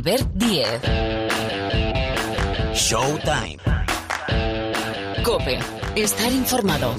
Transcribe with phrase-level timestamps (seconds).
[0.00, 0.80] Albert Diez.
[2.72, 3.58] Showtime.
[5.22, 5.58] Cope.
[5.94, 6.96] Estar informado.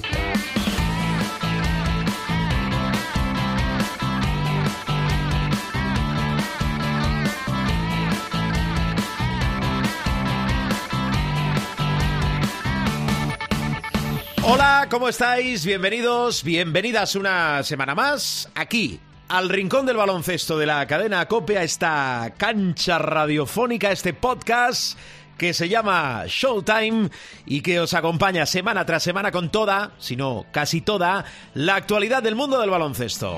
[14.43, 15.65] Hola, ¿cómo estáis?
[15.65, 18.99] Bienvenidos, bienvenidas una semana más aquí
[19.31, 24.99] al rincón del baloncesto de la cadena Cope esta cancha radiofónica, este podcast
[25.37, 27.09] que se llama Showtime
[27.45, 31.23] y que os acompaña semana tras semana con toda, si no casi toda,
[31.53, 33.37] la actualidad del mundo del baloncesto.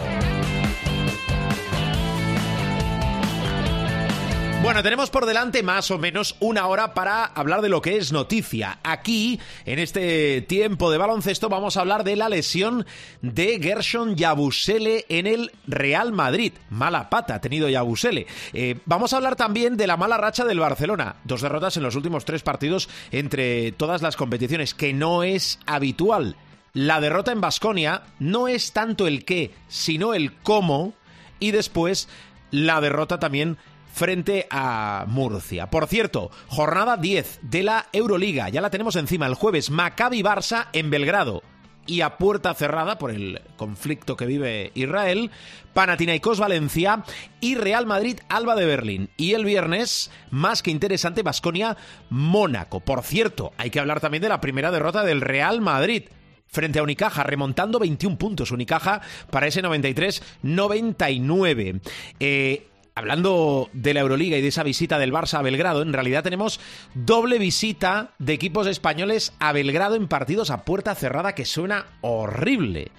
[4.63, 8.13] Bueno, tenemos por delante más o menos una hora para hablar de lo que es
[8.13, 8.79] noticia.
[8.81, 12.85] Aquí, en este tiempo de baloncesto, vamos a hablar de la lesión
[13.21, 16.53] de Gershon Yabusele en el Real Madrid.
[16.69, 18.25] Mala pata ha tenido Yabusele.
[18.53, 21.17] Eh, vamos a hablar también de la mala racha del Barcelona.
[21.25, 26.37] Dos derrotas en los últimos tres partidos entre todas las competiciones, que no es habitual.
[26.71, 30.93] La derrota en Basconia no es tanto el qué, sino el cómo.
[31.41, 32.07] Y después
[32.49, 33.57] la derrota también
[33.93, 35.69] frente a Murcia.
[35.69, 40.67] Por cierto, jornada 10 de la Euroliga, ya la tenemos encima el jueves, Maccabi Barça
[40.73, 41.43] en Belgrado.
[41.85, 45.31] Y a puerta cerrada por el conflicto que vive Israel,
[45.73, 47.03] Panathinaikos Valencia
[47.41, 49.09] y Real Madrid Alba de Berlín.
[49.17, 51.75] Y el viernes, más que interesante, Basconia
[52.09, 52.79] Mónaco.
[52.79, 56.03] Por cierto, hay que hablar también de la primera derrota del Real Madrid
[56.47, 61.81] frente a Unicaja, remontando 21 puntos Unicaja para ese 93-99.
[62.19, 66.21] Eh, Hablando de la Euroliga y de esa visita del Barça a Belgrado, en realidad
[66.21, 66.59] tenemos
[66.93, 72.91] doble visita de equipos españoles a Belgrado en partidos a puerta cerrada que suena horrible.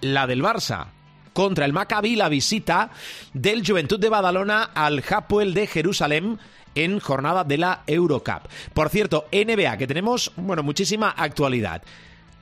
[0.00, 0.88] La del Barça
[1.32, 2.90] contra el Maccabi, la visita
[3.32, 6.40] del Juventud de Badalona al Hapoel de Jerusalén
[6.74, 8.48] en jornada de la Eurocup.
[8.74, 11.84] Por cierto, NBA, que tenemos, bueno, muchísima actualidad.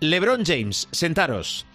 [0.01, 1.67] LeBron James, sentaros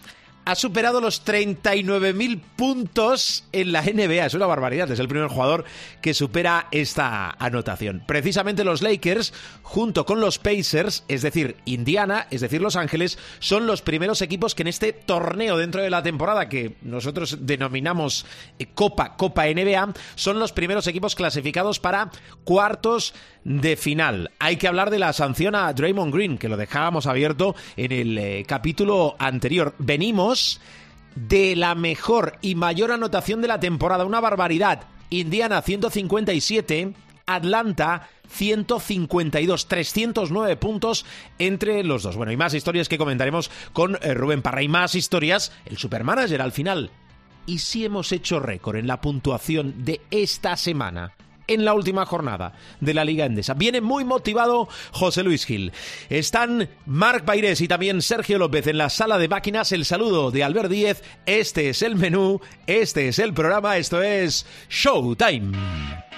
[0.45, 4.25] ha superado los 39.000 puntos en la NBA.
[4.25, 5.65] Es una barbaridad, es el primer jugador
[6.01, 8.03] que supera esta anotación.
[8.05, 13.67] Precisamente los Lakers, junto con los Pacers, es decir, Indiana, es decir, Los Ángeles, son
[13.67, 18.25] los primeros equipos que en este torneo dentro de la temporada que nosotros denominamos
[18.59, 22.11] eh, Copa, Copa NBA, son los primeros equipos clasificados para
[22.43, 24.31] cuartos de final.
[24.39, 28.17] Hay que hablar de la sanción a Draymond Green, que lo dejábamos abierto en el
[28.17, 29.75] eh, capítulo anterior.
[29.77, 30.59] Venimos
[31.15, 34.83] de la mejor y mayor anotación de la temporada, una barbaridad.
[35.09, 36.93] Indiana 157,
[37.25, 41.05] Atlanta 152, 309 puntos
[41.37, 42.15] entre los dos.
[42.15, 46.41] Bueno, y más historias que comentaremos con eh, Rubén Parra y más historias, el supermanager
[46.41, 46.89] al final.
[47.45, 51.13] ¿Y si hemos hecho récord en la puntuación de esta semana?
[51.47, 53.53] En la última jornada de la Liga Endesa.
[53.53, 55.71] Viene muy motivado José Luis Gil.
[56.09, 59.71] Están Marc Baires y también Sergio López en la sala de máquinas.
[59.71, 61.03] El saludo de Albert Díez.
[61.25, 66.12] Este es el menú, este es el programa, esto es Showtime.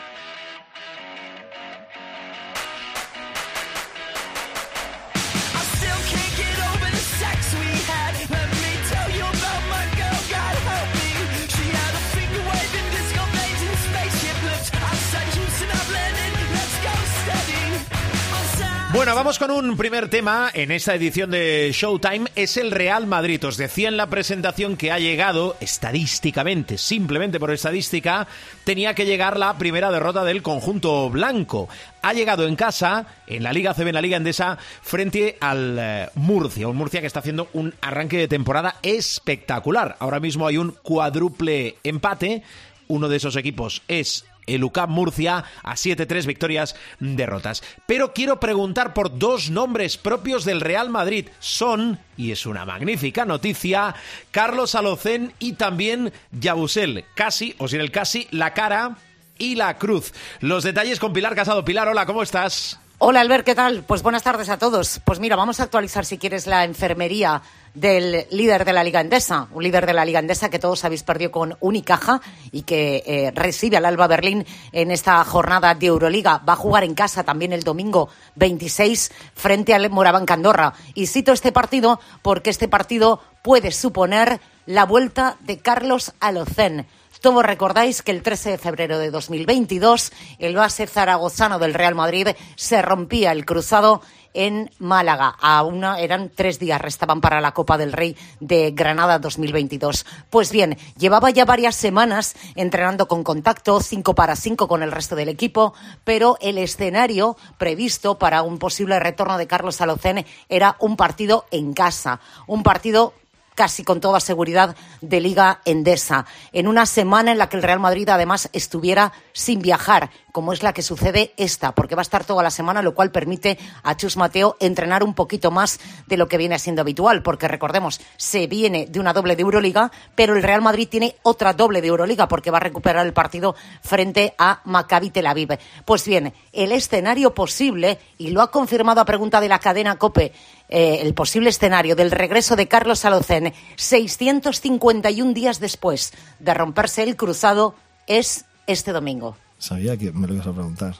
[19.05, 22.31] Bueno, vamos con un primer tema en esta edición de Showtime.
[22.35, 23.45] Es el Real Madrid.
[23.45, 28.25] Os decía en la presentación que ha llegado, estadísticamente, simplemente por estadística,
[28.63, 31.69] tenía que llegar la primera derrota del conjunto blanco.
[32.01, 36.09] Ha llegado en casa, en la Liga CB, en la Liga Endesa, frente al eh,
[36.15, 36.67] Murcia.
[36.67, 39.97] Un Murcia que está haciendo un arranque de temporada espectacular.
[39.99, 42.41] Ahora mismo hay un cuádruple empate.
[42.87, 47.63] Uno de esos equipos es el UCAM Murcia a 7-3 victorias, derrotas.
[47.85, 51.27] Pero quiero preguntar por dos nombres propios del Real Madrid.
[51.39, 53.95] Son, y es una magnífica noticia,
[54.31, 57.05] Carlos Alocén y también Yabusel.
[57.15, 58.97] Casi, o sin el casi, la cara
[59.37, 60.13] y la cruz.
[60.39, 61.65] Los detalles con Pilar Casado.
[61.65, 62.79] Pilar, hola, ¿cómo estás?
[62.97, 63.83] Hola Albert, ¿qué tal?
[63.83, 65.01] Pues buenas tardes a todos.
[65.03, 67.41] Pues mira, vamos a actualizar si quieres la enfermería
[67.73, 71.03] del líder de la Liga Endesa, un líder de la Liga Endesa que todos habéis
[71.03, 72.21] perdido con Unicaja
[72.53, 76.41] y que eh, recibe al Alba Berlín en esta jornada de Euroliga.
[76.47, 80.73] Va a jugar en casa también el domingo 26 frente al Moraván Candorra.
[80.93, 86.87] Y cito este partido porque este partido puede suponer la vuelta de Carlos Alocén
[87.25, 92.27] Todos recordáis que el 13 de febrero de 2022 el base zaragozano del Real Madrid
[92.55, 94.03] se rompía el cruzado
[94.35, 95.35] en Málaga.
[95.41, 100.05] A una, eran tres días, restaban para la Copa del Rey de Granada 2022.
[100.29, 105.15] Pues bien, llevaba ya varias semanas entrenando con contacto, cinco para cinco con el resto
[105.15, 105.73] del equipo,
[106.03, 111.73] pero el escenario previsto para un posible retorno de Carlos Alocene era un partido en
[111.73, 113.13] casa, un partido
[113.55, 117.79] casi con toda seguridad de Liga Endesa, en una semana en la que el Real
[117.79, 122.25] Madrid además estuviera sin viajar, como es la que sucede esta, porque va a estar
[122.25, 126.27] toda la semana, lo cual permite a Chus Mateo entrenar un poquito más de lo
[126.27, 130.43] que viene siendo habitual, porque recordemos, se viene de una doble de Euroliga, pero el
[130.43, 134.59] Real Madrid tiene otra doble de Euroliga, porque va a recuperar el partido frente a
[134.65, 135.57] Maccabi Tel Aviv.
[135.85, 140.33] Pues bien, el escenario posible, y lo ha confirmado a pregunta de la cadena COPE,
[140.69, 147.15] eh, el posible escenario del regreso de Carlos Alocen 651 días después de romperse el
[147.15, 147.75] cruzado
[148.07, 149.37] es este domingo.
[149.57, 150.95] Sabía que me lo ibas a preguntar.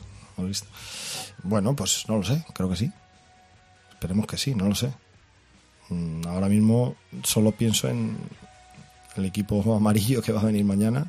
[1.44, 2.92] Bueno, pues no lo sé, creo que sí.
[3.92, 4.92] Esperemos que sí, no lo sé.
[5.90, 8.18] Mm, ahora mismo solo pienso en
[9.16, 11.08] el equipo amarillo que va a venir mañana,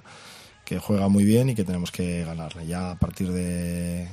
[0.64, 2.66] que juega muy bien y que tenemos que ganarle.
[2.66, 4.08] Ya a partir de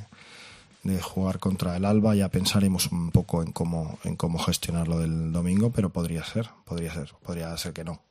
[0.83, 5.31] de jugar contra el Alba ya pensaremos un poco en cómo en cómo gestionarlo del
[5.31, 8.01] domingo, pero podría ser, podría ser, podría ser que no,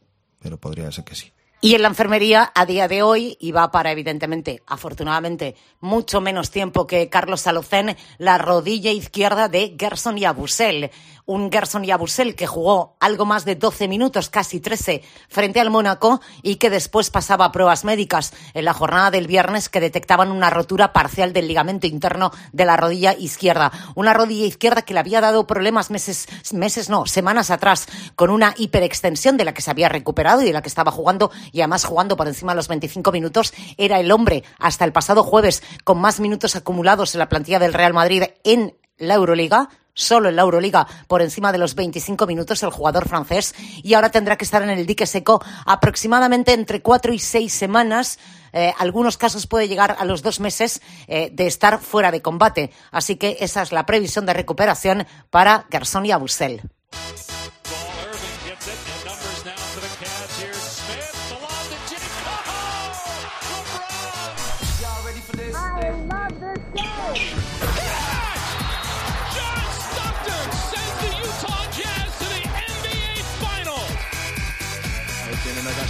[0.41, 1.33] pero podría ser que sí.
[1.65, 6.51] Y en la enfermería, a día de hoy, y va para, evidentemente, afortunadamente, mucho menos
[6.51, 10.91] tiempo que Carlos Salocén, la rodilla izquierda de Gerson Yabusel
[11.25, 16.21] un Gerson Yabusel que jugó algo más de 12 minutos, casi 13, frente al Mónaco
[16.43, 20.93] y que después pasaba pruebas médicas en la jornada del viernes que detectaban una rotura
[20.93, 23.73] parcial del ligamento interno de la rodilla izquierda.
[23.95, 27.87] Una rodilla izquierda que le había dado problemas meses, meses no, semanas atrás,
[28.17, 31.31] con una hiperextensión de la que se había recuperado y de la que estaba jugando
[31.53, 33.53] y además jugando por encima de los 25 minutos.
[33.77, 37.75] Era el hombre hasta el pasado jueves con más minutos acumulados en la plantilla del
[37.75, 42.63] Real Madrid en la Euroliga, solo en la Euroliga por encima de los 25 minutos
[42.63, 47.13] el jugador francés y ahora tendrá que estar en el dique seco aproximadamente entre cuatro
[47.13, 48.19] y seis semanas.
[48.53, 52.71] Eh, algunos casos puede llegar a los dos meses eh, de estar fuera de combate.
[52.91, 56.63] Así que esa es la previsión de recuperación para Gerson y Abusel.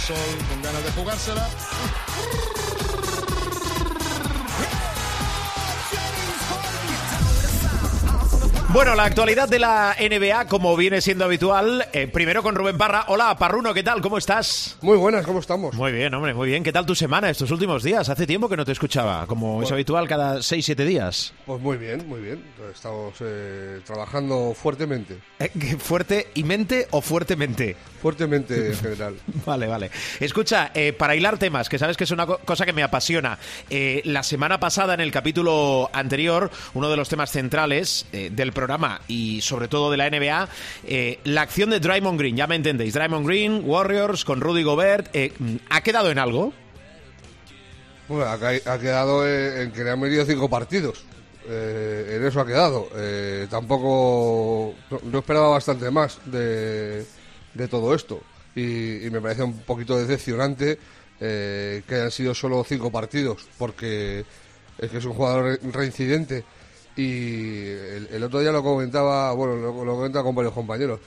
[0.05, 1.47] Con ganas de jugársela.
[8.73, 13.05] Bueno, la actualidad de la NBA, como viene siendo habitual, eh, primero con Rubén Parra.
[13.09, 14.01] Hola, Parruno, ¿qué tal?
[14.01, 14.79] ¿Cómo estás?
[14.81, 15.75] Muy buenas, ¿cómo estamos?
[15.75, 16.63] Muy bien, hombre, muy bien.
[16.63, 18.09] ¿Qué tal tu semana estos últimos días?
[18.09, 21.35] Hace tiempo que no te escuchaba, como es habitual cada 6-7 días.
[21.45, 22.43] Pues muy bien, muy bien.
[22.73, 25.19] Estamos eh, trabajando fuertemente.
[25.37, 27.75] Eh, ¿Fuerte y mente o fuertemente?
[28.01, 29.15] Fuertemente en general.
[29.45, 29.91] vale, vale.
[30.19, 33.37] Escucha, para hilar temas, que sabes que es una cosa que me apasiona.
[33.69, 39.01] la semana pasada, en el capítulo anterior, uno de los temas centrales del programa programa
[39.09, 40.47] y sobre todo de la NBA,
[40.85, 45.09] eh, la acción de Draymond Green, ya me entendéis, Draymond Green, Warriors con Rudy Gobert,
[45.13, 45.33] eh,
[45.69, 46.53] ¿ha quedado en algo?
[48.07, 51.03] Bueno, ha, quedado en que le han metido cinco partidos.
[51.45, 52.87] Eh, en eso ha quedado.
[53.49, 54.75] tampoco.
[55.03, 57.05] No, esperaba bastante más de,
[57.69, 58.21] todo esto.
[58.55, 60.77] Y, me parece un poquito decepcionante
[61.19, 64.25] que hayan sido solo cinco partidos, porque
[64.77, 66.43] es que es un jugador reincidente
[66.95, 67.67] y
[68.11, 70.99] el, otro día lo comentaba, bueno, lo, comentaba con varios compañeros,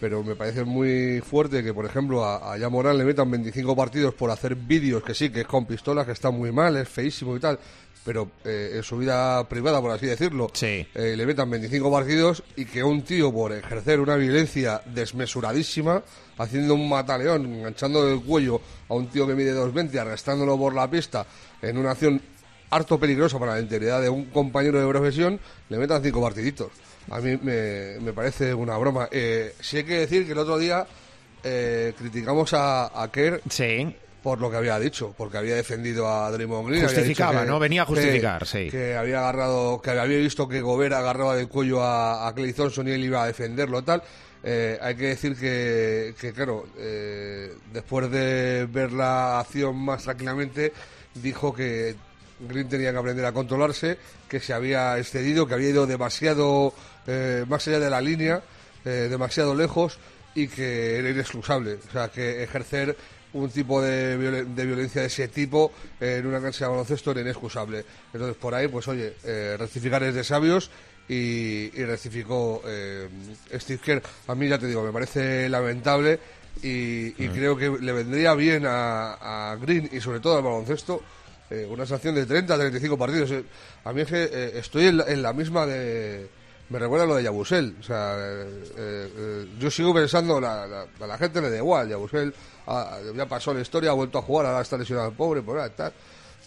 [0.00, 4.14] pero me parece muy fuerte que, por ejemplo, a, a Morán le metan 25 partidos
[4.14, 7.36] por hacer vídeos, que sí, que es con pistolas, que está muy mal, es feísimo
[7.36, 7.58] y tal,
[8.04, 10.86] pero eh, en su vida privada, por así decirlo, sí.
[10.94, 16.02] Eh, le metan 25 partidos y que un tío, por ejercer una violencia desmesuradísima,
[16.38, 20.88] haciendo un mataleón, enganchando el cuello a un tío que mide 2.20, arrastrándolo por la
[20.90, 21.26] pista
[21.60, 22.20] en una acción
[22.70, 26.70] harto peligroso para la integridad de un compañero de profesión, le metan cinco partiditos.
[27.10, 29.08] A mí me, parece una broma.
[29.10, 30.86] Eh, sí hay que decir que el otro día
[31.42, 33.94] eh, criticamos a, a Kerr sí.
[34.22, 36.82] por lo que había dicho, porque había defendido a Draymond Green.
[36.82, 37.58] Justificaba, ¿no?
[37.58, 38.68] Venía a justificar, sí.
[38.70, 42.88] Que había agarrado, que había visto que Gobert agarraba del cuello a, a Clay Thompson
[42.88, 44.02] y él iba a defenderlo, tal.
[44.44, 46.66] Eh, hay que decir que, que claro,
[47.72, 50.72] después de ver la acción más tranquilamente,
[51.14, 51.96] dijo que
[52.40, 56.72] Green tenía que aprender a controlarse, que se había excedido, que había ido demasiado
[57.06, 58.42] eh, más allá de la línea,
[58.84, 59.98] eh, demasiado lejos
[60.34, 61.78] y que era inexcusable.
[61.88, 62.96] O sea, que ejercer
[63.32, 67.20] un tipo de, violen- de violencia de ese tipo en una cancha de baloncesto era
[67.20, 67.84] inexcusable.
[68.12, 70.70] Entonces, por ahí, pues oye, eh, rectificar es de sabios
[71.08, 72.62] y, y rectificó
[73.54, 74.02] Steve Kerr.
[74.28, 76.18] A mí, ya te digo, me parece lamentable
[76.62, 81.02] y, y creo que le vendría bien a, a Green y sobre todo al baloncesto
[81.50, 83.30] eh, una sanción de 30 a 35 partidos.
[83.30, 83.44] Eh,
[83.84, 86.28] A mí es que eh, estoy en la, en la misma de...
[86.70, 87.76] Me recuerda lo de Yabusel.
[87.80, 91.88] O sea, eh, yo sigo pensando, la, la- a la gente le da igual.
[91.88, 92.34] Yabusel
[92.66, 95.58] ah, ya pasó la historia, ha vuelto a jugar, ahora está lesionado el pobre, por
[95.58, 95.92] ahí, tal.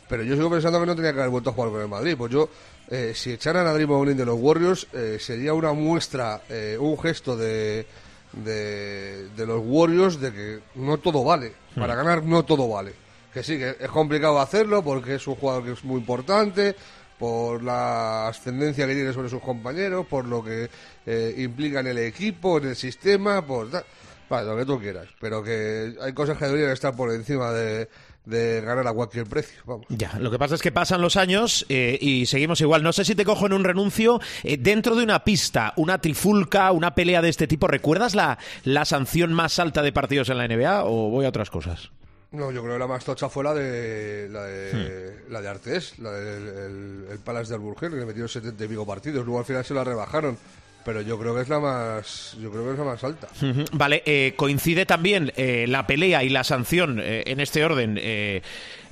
[0.08, 2.15] Pero yo sigo pensando que no tenía que haber vuelto a jugar con el Madrid.
[2.17, 2.50] Pues yo,
[2.89, 7.00] eh, si echaran a Draymond Green de los Warriors, eh, sería una muestra, eh, un
[7.00, 7.88] gesto de,
[8.34, 11.53] de, de los Warriors de que no todo vale.
[11.75, 12.93] Para ganar no todo vale.
[13.34, 16.76] Que sí, que es complicado hacerlo porque es un jugador que es muy importante,
[17.18, 20.70] por la ascendencia que tiene sobre sus compañeros, por lo que
[21.06, 23.86] eh, implica en el equipo, en el sistema, por tal.
[24.28, 25.08] Vale, lo que tú quieras.
[25.20, 27.90] Pero que hay cosas que deberían estar por encima de,
[28.26, 29.62] de ganar a cualquier precio.
[29.90, 32.82] Ya, lo que pasa es que pasan los años eh, y seguimos igual.
[32.82, 36.72] No sé si te cojo en un renuncio eh, dentro de una pista, una trifulca,
[36.72, 37.68] una pelea de este tipo.
[37.68, 41.50] ¿Recuerdas la, la sanción más alta de partidos en la NBA o voy a otras
[41.50, 41.92] cosas?
[42.32, 46.00] No, yo creo que la más tocha fue la de la de, la de Artés,
[46.00, 49.26] la del el, el Palace de Alburquerque, que le metieron 70 y pico partidos.
[49.26, 50.38] Luego al final se la rebajaron.
[50.84, 53.28] Pero yo creo que es la más, yo creo que es la más alta.
[53.74, 58.42] Vale, eh, coincide también eh, la pelea y la sanción eh, en este orden eh,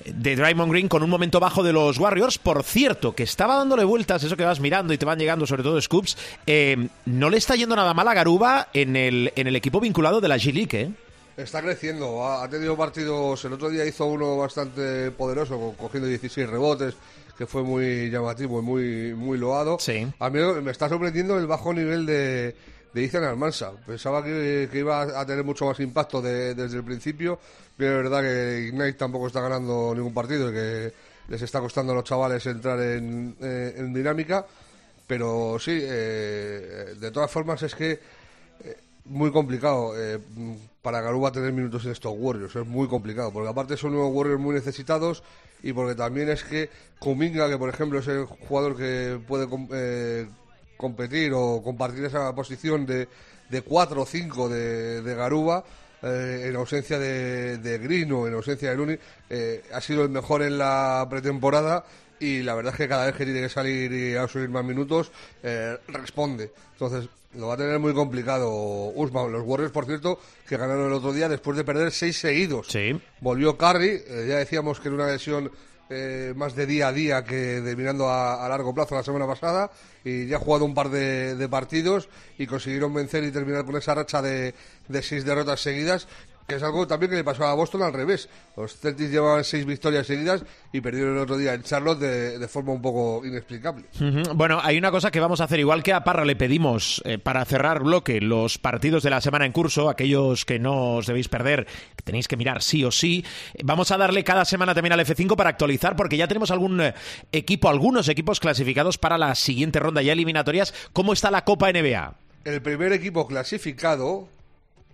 [0.06, 2.38] de Draymond Green con un momento bajo de los Warriors.
[2.38, 5.64] Por cierto, que estaba dándole vueltas, eso que vas mirando y te van llegando sobre
[5.64, 6.16] todo scoops,
[6.46, 10.22] eh, no le está yendo nada mal a Garuba en el, en el equipo vinculado
[10.22, 10.92] de la G-League, ¿eh?
[11.40, 16.08] Está creciendo, ha, ha tenido partidos, el otro día hizo uno bastante poderoso, co- cogiendo
[16.10, 16.96] 16 rebotes,
[17.38, 19.78] que fue muy llamativo y muy, muy loado.
[19.80, 20.06] Sí.
[20.20, 22.54] A mí me está sorprendiendo el bajo nivel de,
[22.94, 23.72] de Ethan Almansa.
[23.88, 27.40] Pensaba que, que iba a tener mucho más impacto de- desde el principio,
[27.78, 30.94] pero es verdad que Ignite tampoco está ganando ningún partido y que
[31.30, 34.46] les está costando a los chavales entrar en, eh, en dinámica.
[35.08, 37.98] Pero sí, eh, de todas formas es que
[39.06, 39.94] muy complicado
[40.82, 42.56] para Garuba tener minutos en estos Warriors.
[42.56, 45.24] Es muy complicado, porque aparte son unos Warriors muy necesitados
[45.62, 46.70] y porque también es que
[47.00, 50.28] Kuminga, que por ejemplo es el jugador que puede eh,
[50.78, 53.08] competir o compartir esa posición de,
[53.50, 55.64] de 4 o 5 de, de Garuba,
[56.02, 58.98] eh, en ausencia de, de Green o en ausencia de Luni,
[59.30, 61.84] eh, ha sido el mejor en la pretemporada
[62.22, 65.10] y la verdad es que cada vez que tiene que salir y asumir más minutos,
[65.88, 66.52] responde.
[66.74, 68.50] Entonces, lo va a tener muy complicado
[68.96, 69.32] Usman.
[69.32, 72.68] Los Warriors, por cierto, que ganaron el otro día después de perder seis seguidos.
[72.68, 73.00] Sí.
[73.22, 75.52] Volvió Curry, eh, ya decíamos que era una lesión
[75.92, 79.26] eh, más de día a día que de mirando a, a largo plazo la semana
[79.26, 79.72] pasada
[80.04, 83.76] y ya ha jugado un par de, de partidos y consiguieron vencer y terminar con
[83.76, 84.54] esa racha de,
[84.88, 86.08] de seis derrotas seguidas
[86.50, 88.28] que es algo también que le pasó a Boston al revés.
[88.58, 92.48] Los Celtics llevaban seis victorias seguidas y perdieron el otro día en Charlotte de, de
[92.48, 93.86] forma un poco inexplicable.
[94.36, 97.20] Bueno, hay una cosa que vamos a hacer, igual que a Parra le pedimos eh,
[97.20, 101.30] para cerrar bloque los partidos de la semana en curso, aquellos que no os debéis
[101.30, 103.24] perder, que tenéis que mirar sí o sí.
[103.54, 106.82] eh, Vamos a darle cada semana también al F5 para actualizar, porque ya tenemos algún
[106.82, 106.96] eh,
[107.32, 110.74] equipo, algunos equipos clasificados para la siguiente ronda ya eliminatorias.
[110.94, 112.16] ¿Cómo está la Copa NBA?
[112.46, 114.28] El primer equipo clasificado.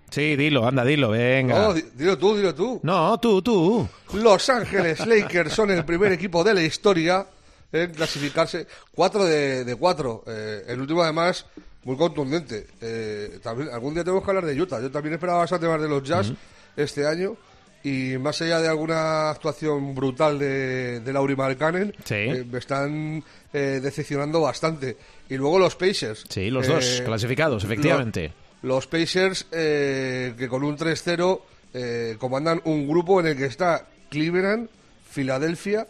[0.09, 1.55] Sí, dilo, anda, dilo, venga.
[1.59, 2.79] No, di- dilo tú, dilo tú.
[2.83, 3.87] No, tú, tú.
[4.13, 7.25] Los Ángeles Lakers son el primer equipo de la historia
[7.71, 10.23] en clasificarse 4 de, de 4.
[10.67, 11.45] el último, además,
[11.83, 12.67] muy contundente.
[12.81, 14.79] Eh, también, algún día tenemos que hablar de Utah.
[14.81, 16.31] Yo también esperaba bastante más de los Jazz
[16.77, 17.35] este año.
[17.83, 22.15] Y más allá de alguna actuación brutal de, de Lauri Markkanen, Sí.
[22.15, 24.97] eh, me están eh, decepcionando bastante.
[25.29, 26.23] Y luego los Pacers.
[26.29, 28.29] Sí, los dos Eh, clasificados, efectivamente.
[28.29, 31.41] lo- los Pacers, eh, que con un 3-0
[31.73, 34.69] eh, comandan un grupo en el que está Cleveland,
[35.07, 35.85] Filadelfia,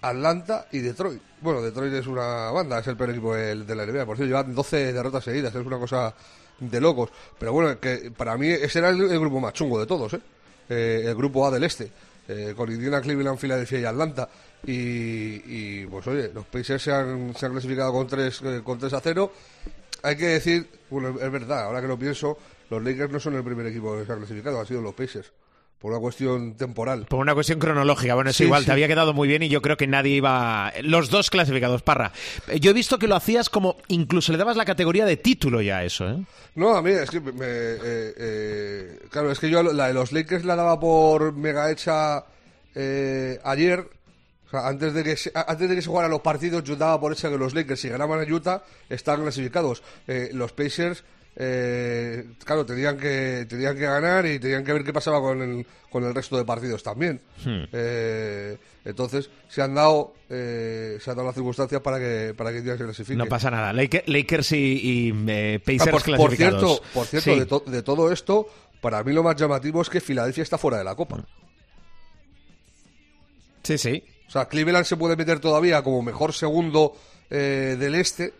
[0.00, 1.22] Atlanta y Detroit.
[1.40, 4.04] Bueno, Detroit es una banda, es el peor equipo de, la NBA.
[4.04, 6.12] Por cierto, llevan 12 derrotas seguidas, es una cosa
[6.58, 7.10] de locos.
[7.38, 10.20] Pero bueno, que para mí ese era el, grupo más chungo de todos, ¿eh?
[10.68, 11.88] Eh, el grupo A del este,
[12.26, 14.28] eh, con Indiana, Cleveland, Filadelfia y Atlanta.
[14.66, 14.72] Y,
[15.82, 19.00] y, pues oye, los Pacers se han, se han clasificado con 3, con 3 a
[19.00, 19.32] 0.
[20.02, 22.36] Hay que decir, bueno, es verdad, ahora que lo pienso,
[22.70, 25.32] los Lakers no son el primer equipo que se ha clasificado, han sido los Pacers,
[25.78, 27.06] por una cuestión temporal.
[27.08, 28.66] Por una cuestión cronológica, bueno, es Sí, igual, sí.
[28.66, 30.72] te había quedado muy bien y yo creo que nadie iba...
[30.82, 32.12] Los dos clasificados, Parra.
[32.48, 33.76] Eh, Yo he visto que lo hacías como...
[33.88, 36.16] Incluso le dabas la categoría de título ya a eso, ¿eh?
[36.54, 40.12] No, a mí es que me, eh, eh, claro, es que yo la de los
[40.12, 42.24] Lakers la daba por mega hecha
[42.74, 43.88] eh, ayer.
[44.52, 47.12] Sea, antes de que se, antes de que se jugaran los partidos, yo daba por
[47.12, 49.82] hecha que los Lakers si ganaban a Utah estaban clasificados.
[50.06, 51.02] Eh, los Pacers
[51.34, 55.66] eh, claro, tenían que, tenían que ganar y tenían que ver qué pasaba con el,
[55.90, 57.20] con el resto de partidos también.
[57.44, 57.62] Hmm.
[57.72, 62.60] Eh, entonces, se han dado, eh, se han dado las circunstancias para que, para que
[62.62, 63.16] se clasifique.
[63.16, 63.72] No pasa nada.
[63.72, 64.56] Laker- Lakers y,
[65.10, 66.04] y, eh, Pacers Ah, por, por
[66.36, 66.60] clasificados.
[66.60, 67.38] cierto, por cierto Sí.
[67.40, 68.46] de, to- de todo esto,
[68.82, 71.24] para mí lo más llamativo es que Filadelfia está fuera de la Copa.
[73.62, 74.04] Sí, sí.
[74.32, 76.96] O sea, Cleveland se puede meter todavía como mejor segundo
[77.28, 78.32] eh, del este.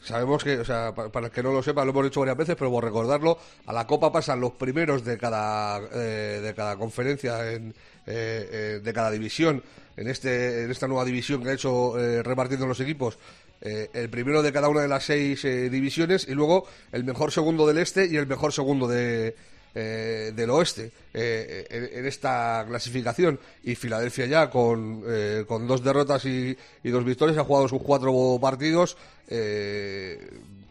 [0.00, 2.36] Sabemos que, o sea, pa- para, el que no lo sepa, lo hemos dicho varias
[2.36, 3.36] veces, pero por recordarlo,
[3.66, 7.70] a la Copa pasan los primeros de cada, eh, de cada conferencia, en,
[8.06, 9.64] eh, eh, de cada división,
[9.96, 13.18] en, este, en esta nueva división que ha hecho repartiendo los equipos.
[13.60, 17.78] el primero de cada una de las seis divisiones y luego el mejor segundo del
[17.78, 19.34] este y el mejor segundo de,
[19.74, 25.82] eh, del oeste eh, en, en esta clasificación y Filadelfia ya con, eh, con dos
[25.82, 28.96] derrotas y, y dos victorias ha jugado sus cuatro partidos
[29.28, 30.18] eh,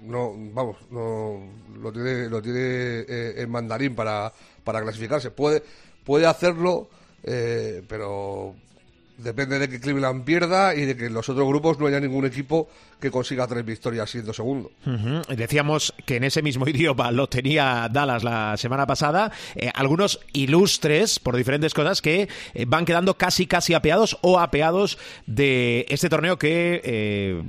[0.02, 1.42] no vamos no
[1.82, 2.60] lo tiene lo tiene
[3.08, 4.32] eh, en mandarín para,
[4.64, 5.32] para clasificarse.
[5.32, 5.64] Puede
[6.04, 6.90] puede hacerlo
[7.24, 8.56] eh, pero
[9.20, 12.26] depende de que Cleveland pierda y de que en los otros grupos no haya ningún
[12.26, 14.72] equipo que consiga tres victorias siendo segundo.
[15.30, 19.32] Decíamos que en ese mismo idioma lo tenía Dallas la semana pasada.
[19.56, 24.98] Eh, algunos ilustres, por diferentes cosas, que eh, van quedando casi, casi apeados o apeados
[25.26, 27.44] de este torneo que eh,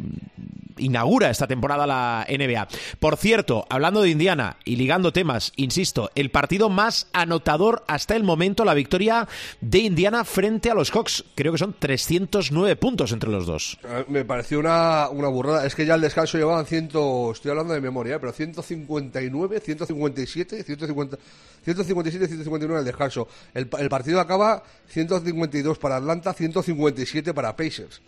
[0.80, 2.68] inaugura esta temporada la NBA.
[2.98, 8.24] Por cierto, hablando de Indiana y ligando temas, insisto, el partido más anotador hasta el
[8.24, 9.28] momento, la victoria
[9.60, 11.24] de Indiana frente a los Hawks.
[11.34, 13.78] Creo que son 309 puntos entre los dos.
[14.08, 15.66] Me pareció una, una burrada.
[15.66, 18.18] Es que ya el descanso llevaban ciento, estoy hablando de memoria, ¿eh?
[18.20, 21.18] pero 159, 157, 150,
[21.64, 23.28] 157, 159 el descanso.
[23.54, 28.00] El, el partido acaba 152 para Atlanta, 157 para Pacers.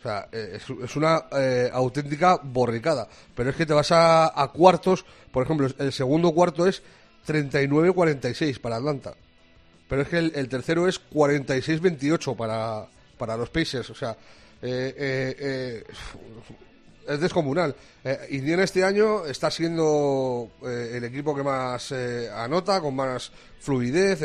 [0.00, 3.06] O sea, eh, es, una eh, auténtica borricada.
[3.34, 6.82] Pero es que te vas a, a cuartos, por ejemplo, el segundo cuarto es
[7.26, 9.14] 39-46 para Atlanta.
[9.88, 12.86] Pero es que el, tercero es 46-28 para,
[13.18, 13.90] para los Pacers.
[13.90, 14.16] O sea,
[14.62, 15.84] eh, eh, eh,
[17.08, 17.74] es descomunal.
[18.04, 21.92] Eh, Indiana este año está siendo el equipo que más
[22.36, 24.20] anota, con más fluidez.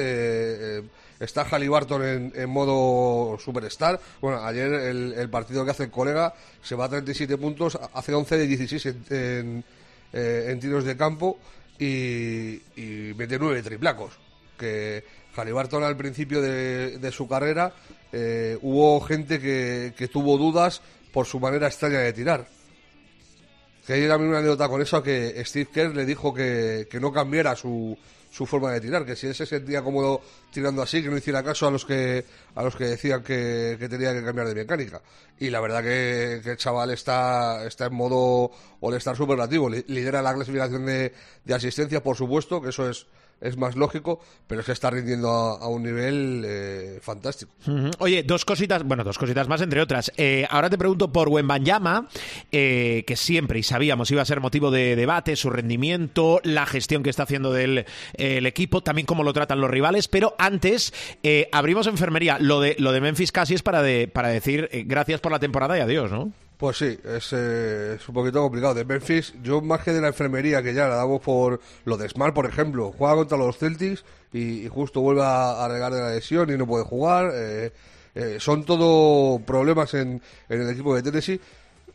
[1.19, 4.00] Está Halliburton en, modo superstar.
[4.22, 8.37] Bueno, ayer el, partido que hace el colega se va a 37 puntos, hace 11
[8.37, 9.63] de 16 en,
[10.13, 11.40] eh, en tiros de campo
[11.79, 12.61] y,
[13.16, 14.13] mete 9 triplacos.
[14.57, 15.03] Que
[15.35, 17.74] Halliburton al principio de, de su carrera
[18.11, 22.48] eh, hubo gente que, que tuvo dudas por su manera extraña de tirar.
[23.85, 27.11] Que hay también una anécdota con eso que Steve Kerr le dijo que, que no
[27.11, 27.98] cambiara su,
[28.35, 30.19] su forma de tirar, que si él se sentía cómodo
[30.51, 33.87] tirando así, que no hiciera caso a los que a los que decían que, que
[33.87, 35.01] tenía que cambiar de mecánica.
[35.39, 40.33] Y la verdad que, el chaval está, está en modo all-star superlativo, Li- lidera la
[40.33, 41.13] clasificación de,
[41.45, 43.05] de asistencia, por supuesto, que eso es,
[43.46, 47.51] es más lógico, pero se está rindiendo a, un nivel eh, fantástico.
[48.00, 50.12] Oye, dos cositas, bueno, dos cositas más entre otras.
[50.18, 52.08] Eh, ahora te pregunto por Wembanyama,
[52.51, 57.03] eh, que siempre y sabíamos iba a ser motivo de debate, su rendimiento, la gestión
[57.03, 60.08] que está haciendo del eh, equipo, también cómo lo tratan los rivales.
[60.08, 62.38] Pero antes eh, abrimos enfermería.
[62.40, 65.77] Lo de lo de Memphis casi es para de, para decir gracias por la temporada
[65.77, 66.31] y adiós, ¿no?
[66.57, 68.74] Pues sí, es, eh, es un poquito complicado.
[68.74, 72.07] De Memphis, yo más que de la enfermería, que ya la damos por lo de
[72.07, 76.09] Smart, por ejemplo, juega contra los Celtics y, justo vuelve a, a regar de la
[76.11, 77.31] lesión y no puede jugar.
[77.33, 77.72] eh,
[78.15, 81.39] eh, son todo problemas en, en el equipo de Tennessee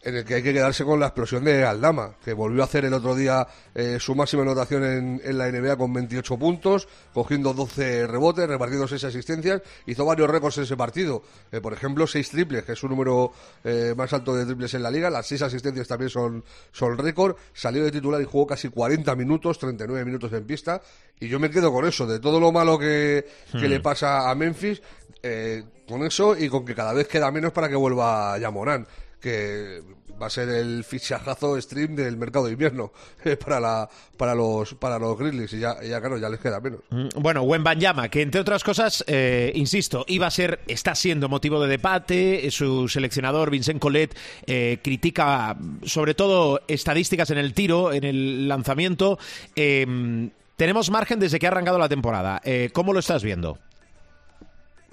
[0.03, 2.85] en el que hay que quedarse con la explosión de Aldama, que volvió a hacer
[2.85, 7.53] el otro día eh, su máxima anotación en, en la NBA con 28 puntos, cogiendo
[7.53, 11.23] 12 rebotes, repartiendo 6 asistencias, hizo varios récords en ese partido.
[11.53, 13.33] Eh, por ejemplo, 6 triples, que es su número
[13.63, 17.37] eh, más alto de triples en la liga, las 6 asistencias también son, son récord,
[17.53, 20.81] salió de titular y jugó casi 40 minutos, 39 minutos en pista,
[21.19, 24.35] y yo me quedo con eso, de todo lo malo que, que le pasa a
[24.35, 24.81] Memphis,
[25.23, 28.87] eh, con eso y con que cada vez queda menos para que vuelva Yamorán
[29.21, 29.83] que
[30.21, 32.93] va a ser el fichajazo stream del mercado de invierno
[33.25, 36.81] eh, para la para los para los Grizzlies y ya, claro ya les queda menos
[36.91, 41.61] Mm, Bueno, Wembanyama, que entre otras cosas, eh, insisto, iba a ser, está siendo motivo
[41.63, 42.47] de debate.
[42.47, 44.15] eh, Su seleccionador, Vincent Collet,
[44.47, 49.19] eh, critica sobre todo estadísticas en el tiro, en el lanzamiento.
[49.57, 52.41] Eh, tenemos margen desde que ha arrancado la temporada.
[52.45, 53.59] Eh, ¿Cómo lo estás viendo?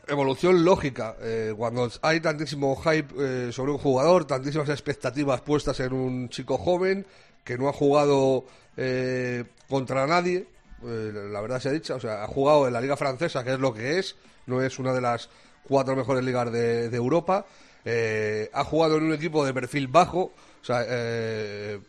[0.07, 3.13] Evolución lógica eh, cuando hay tantísimo hype
[3.47, 7.05] eh, sobre un jugador tantísimas expectativas puestas en un chico joven
[7.43, 8.45] que no ha jugado
[8.77, 10.47] eh, contra nadie
[10.83, 13.53] eh, la verdad se ha dicho o sea ha jugado en la liga francesa que
[13.53, 14.15] es lo que es
[14.45, 15.29] no es una de las
[15.67, 17.45] cuatro mejores ligas de, de Europa
[17.83, 21.79] eh, ha jugado en un equipo de perfil bajo o sea eh,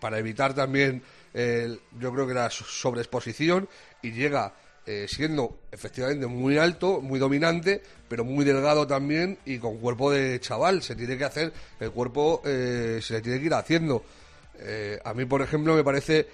[0.00, 1.02] para evitar también
[1.32, 3.68] yo creo que la so- sobreexposición
[4.02, 4.52] y llega
[4.90, 10.40] eh, siendo efectivamente muy alto, muy dominante, pero muy delgado también y con cuerpo de
[10.40, 10.82] chaval.
[10.82, 14.02] Se tiene que hacer, el cuerpo eh, se le tiene que ir haciendo.
[14.58, 16.26] Eh, a mí, por ejemplo, me parece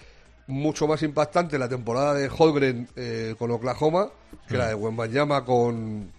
[0.47, 4.09] mucho más impactante la temporada de Holgren eh, con Oklahoma
[4.49, 6.11] que la de Wembanyama con,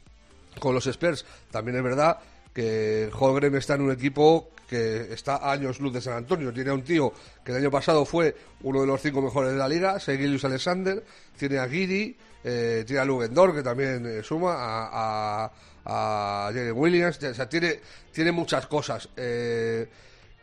[0.60, 1.26] con los Spurs.
[1.50, 2.20] También es verdad
[2.54, 6.52] que Holgren está en un equipo que está a años luz de San Antonio.
[6.54, 9.58] Tiene a un tío que el año pasado fue uno de los cinco mejores de
[9.58, 11.04] la liga, Seguilius Alexander.
[11.38, 15.52] Tiene a Giri, eh, tiene a Lugendor, que también eh, suma, a,
[15.86, 17.24] a, a Williams.
[17.24, 17.80] O sea, tiene,
[18.12, 19.08] tiene muchas cosas.
[19.16, 19.88] Eh,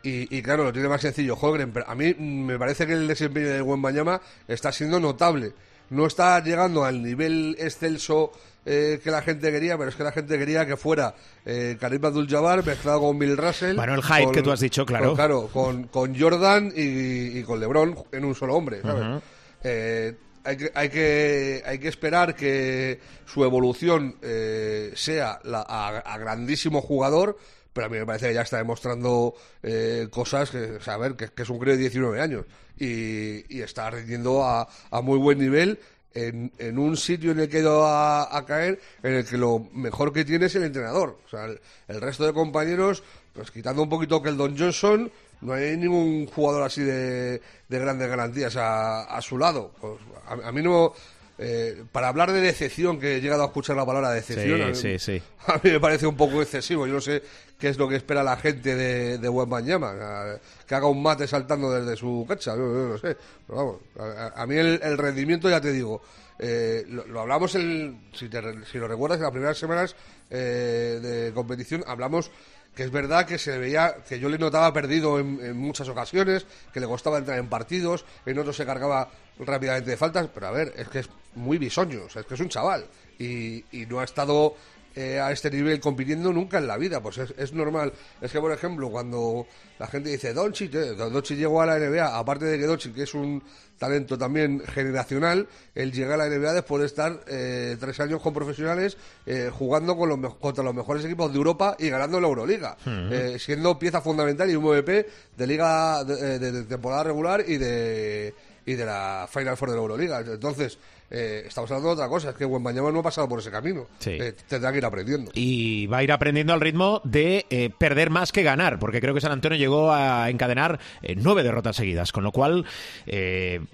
[0.01, 3.07] y, y claro, lo tiene más sencillo Holgren, pero a mí me parece que el
[3.07, 5.53] desempeño de Wembanyama está siendo notable.
[5.89, 8.31] No está llegando al nivel excelso
[8.65, 11.13] eh, que la gente quería, pero es que la gente quería que fuera
[11.45, 13.75] eh, Karim Abdul-Jabbar mezclado con Bill Russell.
[13.75, 15.07] Bueno, el hype que tú has dicho, claro.
[15.07, 19.21] con- claro, con, con Jordan y, y con LeBron en un solo hombre, ¿sabes?
[19.63, 25.97] Eh, hay que, hay, que, hay que esperar que su evolución eh, sea la- a,
[25.99, 27.37] a grandísimo jugador,
[27.73, 31.29] pero a mí me parece que ya está demostrando eh, cosas que, o ver, que,
[31.29, 32.45] que es un crío de 19 años
[32.77, 35.79] y, y está rindiendo a, a muy buen nivel
[36.15, 40.11] en, en un sitio en el que ido a, caer, en el que lo mejor
[40.11, 41.19] que tiene es el entrenador.
[41.25, 45.53] O sea, el, resto de compañeros, pues quitando un poquito que el Don Johnson, no
[45.53, 49.73] hay ningún jugador así de, de grandes garantías a, a su lado.
[49.79, 50.93] Pues, a, a mí no.
[51.37, 54.67] Eh, para hablar de decepción, que he llegado a escuchar la palabra decepción, Sí, a,
[54.67, 55.21] mí, sí, sí.
[55.47, 56.87] a mí me parece un poco excesivo.
[56.87, 57.21] Yo no sé
[57.57, 61.71] qué es lo que espera la gente de, de Wembanyama, que haga un mate saltando
[61.71, 63.17] desde su cancha, yo, yo no sé.
[63.47, 66.01] Pero vamos, a, a mí el, el rendimiento, ya te digo,
[66.39, 69.95] eh, lo, lo hablamos, el, si, te si lo recuerdas, en las primeras semanas
[70.29, 72.31] eh, de competición, hablamos
[72.75, 76.45] que es verdad que se veía, que yo le notaba perdido en, en muchas ocasiones,
[76.73, 80.51] que le costaba entrar en partidos, en otros se cargaba rápidamente de faltas, pero a
[80.51, 82.85] ver, es que es muy bisoño, o sea, es que es un chaval
[83.19, 84.55] y, y no ha estado
[84.97, 87.91] eh, a este nivel compitiendo nunca en la vida, pues es, es normal.
[88.21, 89.45] Es que, por ejemplo, cuando
[89.77, 93.03] la gente dice Doncic, eh, Doncic llegó a la NBA, aparte de que Doncic que
[93.03, 93.43] es un
[93.77, 98.33] talento también generacional, él llega a la NBA después de estar eh, tres años con
[98.33, 98.95] profesionales
[99.25, 103.35] eh, jugando con los, contra los mejores equipos de Europa y ganando la Euroliga, eh,
[103.37, 108.33] siendo pieza fundamental y un MVP de liga de, de- de temporada regular y de
[108.67, 110.19] y de la Final Four de la Euroliga.
[110.21, 113.51] Entonces, eh, estamos hablando de otra cosa, es que Wembanyama no ha pasado por ese
[113.51, 113.87] camino.
[113.99, 114.11] Sí.
[114.11, 115.31] Eh, tendrá que ir aprendiendo.
[115.33, 119.13] y va a ir aprendiendo al ritmo de eh, perder más que ganar, porque creo
[119.13, 122.65] que San Antonio llegó a encadenar eh, nueve derrotas seguidas, con lo cual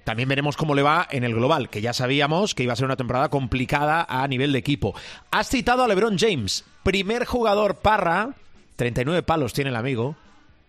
[0.04, 2.86] también veremos cómo le va en el global, que ya sabíamos que iba a ser
[2.86, 4.94] una temporada complicada a nivel de equipo.
[5.32, 8.36] Has citado a LeBron James, primer jugador parra,
[8.76, 10.16] 39 palos tiene el amigo,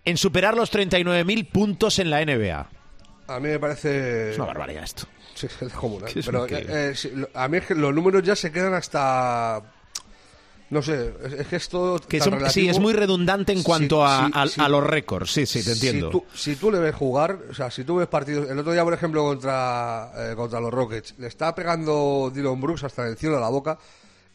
[0.04, 2.68] en superar los 39.000 puntos en la NBA.
[3.28, 4.30] A mí me parece...
[4.32, 5.06] Es una barbaridad esto.
[5.34, 6.08] Sí, es descomunal.
[6.10, 9.62] Sí, es Pero eh, eh, a mí es que los números ya se quedan hasta...
[10.70, 12.00] No sé, es, es que esto...
[12.08, 15.30] Que son- sí, es muy redundante en cuanto a, a- los récords.
[15.30, 16.06] Sí, sí, te entiendo.
[16.06, 18.48] Si tú, si tú le ves jugar, o sea, si tú ves partidos.
[18.48, 22.84] El otro día, por ejemplo, contra, eh, contra los Rockets, le está pegando Dylan Brooks
[22.84, 23.78] hasta el cielo de la boca.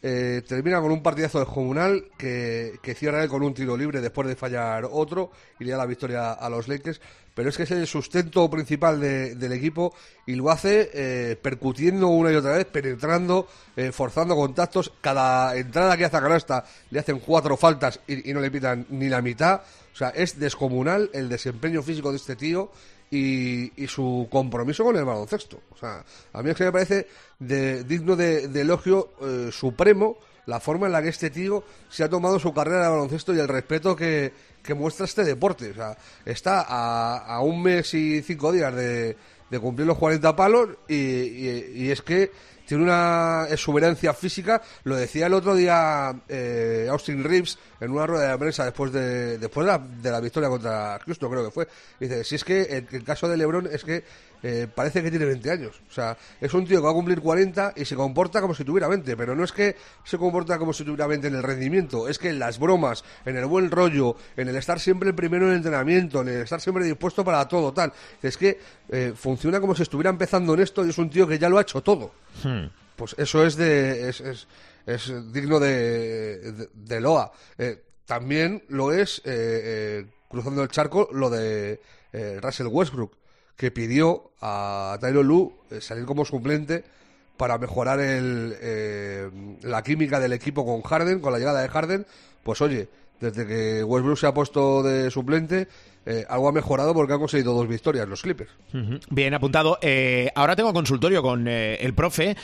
[0.02, 4.28] Eh, termina con un partidazo descomunal que, que cierra él con un tiro libre después
[4.28, 7.00] de fallar otro y le da la victoria a los Lakers.
[7.34, 9.94] Pero es que es el sustento principal de- del equipo
[10.26, 14.92] y lo hace eh, percutiendo una y otra vez, penetrando, eh, forzando contactos.
[15.00, 18.86] Cada entrada que hace a canasta le hacen cuatro faltas y, y no le pitan
[18.90, 19.60] ni la mitad.
[19.92, 22.70] O sea, es descomunal el desempeño físico de este tío
[23.10, 25.60] y, y su compromiso con el baloncesto.
[25.70, 27.06] O sea, a mí es que me parece
[27.38, 32.08] de- digno de, elogio eh, supremo la forma en la que este tío se ha
[32.08, 34.32] tomado su carrera de baloncesto y el respeto que,
[34.76, 35.70] muestra este deporte.
[35.70, 39.16] O sea, está a, a un mes y cinco días de,
[39.50, 42.30] de cumplir los 40 palos y es que
[42.68, 44.60] tiene una exuberancia física.
[44.84, 49.38] Lo decía el otro día eh, Austin Reeves en una rueda de prensa después de
[49.38, 51.68] después de la, de la victoria contra Houston, creo que fue.
[51.98, 54.04] Dice, si es que el, el caso de LeBron es que
[54.42, 55.80] eh, parece que tiene 20 años.
[55.88, 58.64] O sea, es un tío que va a cumplir 40 y se comporta como si
[58.64, 62.08] tuviera 20, pero no es que se comporta como si tuviera 20 en el rendimiento,
[62.08, 65.46] es que en las bromas, en el buen rollo, en el estar siempre el primero
[65.46, 67.92] en el entrenamiento, en el estar siempre dispuesto para todo, tal.
[68.22, 71.38] Es que eh, funciona como si estuviera empezando en esto y es un tío que
[71.38, 72.12] ya lo ha hecho todo.
[72.96, 74.48] Pues eso es de es, es,
[74.86, 77.30] es digno de, de, de loa.
[77.58, 81.80] Eh, también lo es, eh, eh, cruzando el charco, lo de
[82.40, 83.12] Russell Westbrook,
[83.58, 86.84] que pidió a Tyler Lu eh, salir como suplente
[87.36, 89.28] para mejorar el, eh,
[89.62, 92.06] la química del equipo con Harden, con la llegada de Harden.
[92.44, 92.88] Pues oye,
[93.20, 95.66] desde que Westbrook se ha puesto de suplente,
[96.08, 98.50] eh, algo ha mejorado porque han conseguido dos victorias los Clippers.
[99.10, 99.78] Bien apuntado.
[99.82, 102.36] Eh, ahora tengo consultorio con eh, el profe.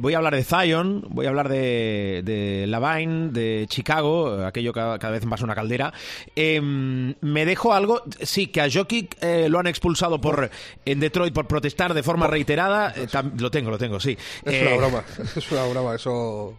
[0.00, 4.98] Voy a hablar de Zion, voy a hablar de, de Lavine, de Chicago, aquello cada,
[4.98, 5.92] cada vez más una caldera.
[6.36, 8.02] Eh, me dejo algo.
[8.20, 9.16] Sí, que a Jokic
[9.48, 10.50] lo han expulsado por
[10.84, 12.94] en Detroit por protestar de forma reiterada.
[13.10, 14.16] Tam- lo tengo, lo tengo, sí.
[14.44, 15.04] Es una broma,
[15.36, 16.58] es una broma, eso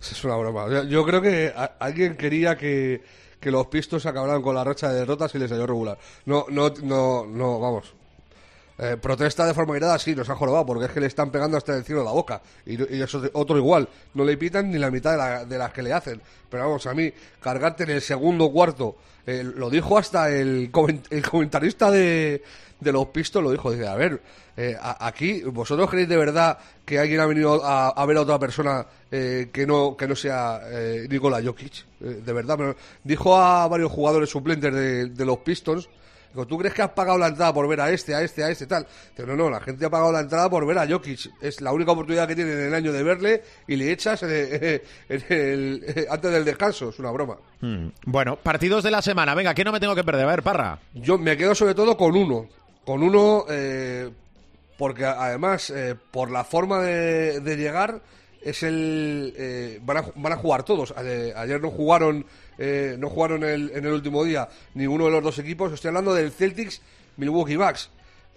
[0.00, 0.84] es una broma.
[0.88, 3.02] Yo creo que a- alguien quería que,
[3.44, 5.98] que los Pistons acabaran con la racha de derrotas y les salió regular.
[6.24, 7.94] No, no, no, no, vamos.
[8.76, 11.56] Eh, protesta de forma irada, sí, nos ha jorobado, porque es que le están pegando
[11.56, 12.42] hasta el cielo de la boca.
[12.66, 13.88] Y, y eso es otro igual.
[14.14, 16.20] No le pitan ni la mitad de, la- de las que le hacen.
[16.50, 21.06] Pero vamos, a mí, cargarte en el segundo cuarto, eh, lo dijo hasta el, coment-
[21.10, 22.42] el comentarista de,
[22.80, 23.70] de los pistos, lo dijo.
[23.70, 24.20] Dice, a ver,
[24.56, 28.86] eh, aquí, ¿vosotros creéis de verdad que alguien ha venido a, ver a otra persona
[29.10, 31.72] eh, que no que no sea eh, Nikola Jokic?
[32.00, 32.58] Eh, de verdad,
[33.04, 35.88] dijo a varios jugadores suplentes de, de los Pistons
[36.34, 38.50] Digo, ¿tú crees que has pagado la entrada por ver a este, a este, a
[38.50, 38.84] este, tal?
[39.16, 41.30] Digo, no, no, la gente ha pagado la entrada por ver a Jokic.
[41.40, 44.30] Es la única oportunidad que tienen en el año de verle y le echas en
[44.30, 46.88] el- en el- antes del descanso.
[46.90, 47.36] Es una broma.
[47.60, 47.86] mm.
[48.06, 49.34] Bueno, partidos de la semana.
[49.36, 50.24] Venga, que no me tengo que perder.
[50.26, 50.78] A ver, Parra.
[50.92, 52.48] Yo me quedo sobre todo con uno.
[52.84, 54.10] Con uno, eh,
[54.76, 58.02] porque además, eh, por la forma de, de llegar,
[58.42, 59.32] es el.
[59.38, 60.92] eh, van, a, van a jugar todos.
[60.96, 62.26] Ayer no jugaron,
[62.58, 65.72] eh, no jugaron el- en el último día ninguno de los dos equipos.
[65.72, 66.80] Estoy hablando del Celtics
[67.16, 67.90] Milwaukee Bucks,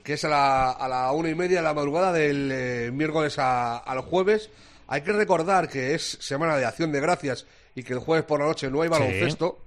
[0.04, 3.38] que es a la, a la una y media de la madrugada del eh, miércoles
[3.40, 4.50] a- al jueves.
[4.88, 8.40] Hay que recordar que es semana de acción de gracias y que el jueves por
[8.40, 9.60] la noche no hay baloncesto.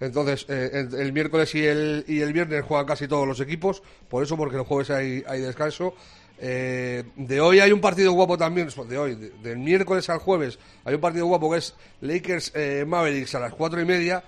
[0.00, 3.82] Entonces, eh, el, el miércoles y el, y el viernes juegan casi todos los equipos,
[4.08, 5.94] por eso, porque el jueves hay, hay descanso.
[6.40, 10.58] Eh, de hoy hay un partido guapo también, de hoy, de- del miércoles al jueves,
[10.84, 14.22] hay un partido guapo que es Lakers eh, Mavericks a las cuatro y media,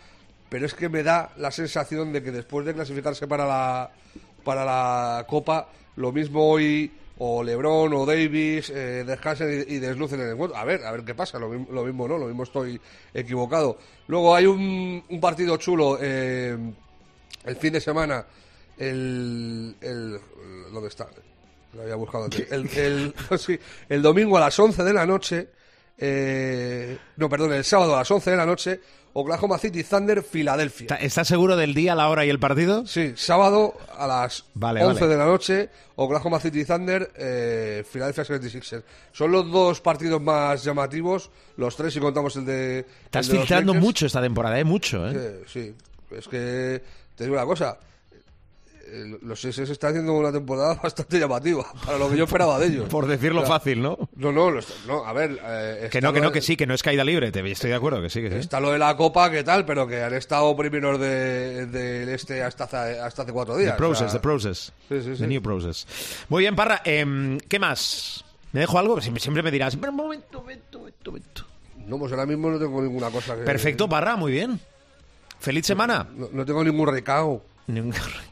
[0.49, 3.90] pero es que me da la sensación de que después de clasificarse para la,
[4.42, 10.20] para la Copa, lo mismo hoy o LeBron o Davis eh, descansen y, y deslucen
[10.20, 10.57] el encuentro.
[10.59, 11.38] A ver, a ver qué pasa.
[11.38, 12.81] Lo, lo mismo no, lo mismo estoy
[13.12, 13.79] equivocado.
[14.09, 16.57] Luego hay un, un partido chulo eh,
[17.44, 18.25] el fin de semana.
[18.79, 20.18] El, el
[20.73, 21.09] ¿dónde está?
[21.74, 22.50] Lo había buscado antes.
[22.50, 25.48] El, el- sí, el domingo a las 11 de la noche.
[25.98, 28.80] eh, no, perdón, el sábado a las 11 de la noche.
[29.12, 30.85] Oklahoma City Thunder, Filadelfia.
[30.85, 32.87] ¿Está- ¿Estás seguro del día, la hora y el partido?
[32.87, 35.12] Sí, sábado a las Vale, 11 vale.
[35.12, 38.85] de la noche, Oklahoma City Thunder, eh, Philadelphia 76ers.
[39.11, 42.87] Son los dos partidos más llamativos, los tres si contamos el de...
[43.06, 44.64] Estás el de los filtrando mucho esta temporada, ¿eh?
[44.64, 45.40] Mucho, ¿eh?
[45.48, 45.74] Sí,
[46.09, 46.80] sí, es que
[47.16, 47.78] te digo una cosa.
[48.92, 52.66] Eh, Los Sixers están haciendo una temporada bastante llamativa para lo que yo esperaba de
[52.66, 52.88] ellos.
[52.88, 53.98] Por decirlo O sea, fácil, ¿no?
[54.16, 55.38] No, no, está- no, a ver.
[55.42, 57.31] eh, Que está no, que no, de- que sí, que no es caída libre.
[57.33, 58.37] Te, estoy de acuerdo, que sí, que sí.
[58.37, 62.42] Está lo de la Copa, que tal, pero que han estado primeros de- del este
[62.42, 63.72] hasta hace, hasta hace cuatro días.
[63.72, 64.72] The process, o sea, the process.
[64.88, 65.20] Sí, sí, sí.
[65.22, 65.87] The new process.
[66.29, 66.83] Muy bien, Parra.
[66.85, 68.24] em, ¿Qué más?
[68.53, 69.00] ¿Me dejo algo?
[69.00, 71.44] Siempre, siempre me dirás, pero un momento, un momento, un momento.
[71.87, 73.42] No, pues ahora mismo no tengo ninguna cosa que...
[73.42, 74.61] Perfecto, Parra, muy bien.
[75.40, 76.07] Feliz semana.
[76.14, 77.94] No, no tengo ningún recao, Ningún-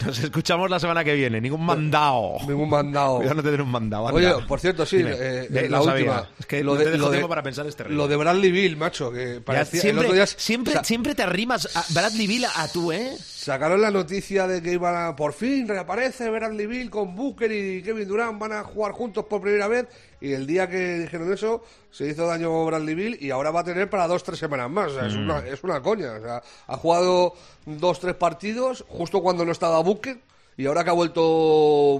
[0.06, 1.40] Nos escuchamos la semana que viene.
[1.40, 2.36] Ningún mandado.
[2.46, 3.16] ningún mandado.
[3.18, 4.04] Cuidado no tener un mandado.
[4.06, 5.10] Oye, por cierto, sí, Dime.
[5.12, 6.28] eh, De- la lo última.
[6.38, 7.96] Es que no te dejo tiempo para pensar, es terrible.
[7.96, 9.78] Lo de Bradley Bill, macho, que parecía...
[9.80, 13.16] el siempre, día siempre, siempre te arrimas a Bradley Bill a, a tú, ¿eh?
[13.48, 15.16] Sacaron la noticia de que iban a...
[15.16, 19.40] Por fin reaparece Bradley Bill con Booker y Kevin Durant, van a jugar juntos por
[19.40, 19.86] primera vez.
[20.20, 23.64] Y el día que dijeron eso, se hizo daño Bradley Bill y ahora va a
[23.64, 24.92] tener para dos, tres semanas más.
[24.92, 25.20] O sea, es, Mm.
[25.24, 26.12] una, es una coña.
[26.12, 27.32] O sea, ha jugado
[27.64, 30.18] dos, tres partidos justo cuando no estaba Booker.
[30.58, 31.22] Y ahora que ha vuelto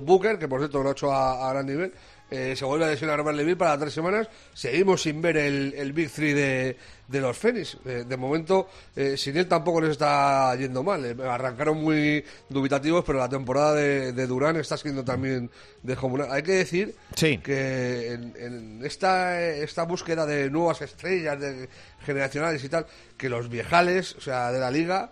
[0.03, 1.95] Booker, que por cierto lo ha hecho a, a gran nivel,
[2.31, 4.29] eh, se vuelve a lesionar Bradley Bill para tres semanas.
[4.53, 6.77] Seguimos sin ver el, el Big Three de,
[7.09, 7.77] de los Phoenix.
[7.87, 11.19] Eh, de momento, eh, sin él tampoco les está yendo mal.
[11.23, 15.51] Arrancaron muy dubitativos, pero la temporada de, de Durán está siendo también
[15.83, 16.31] descomunal.
[16.31, 17.39] Hay que decir Sí.
[17.39, 21.69] que en, en esta, esta búsqueda de nuevas estrellas de
[22.05, 22.87] generacionales y tal,
[23.17, 25.11] que los viejales, o sea, de la liga,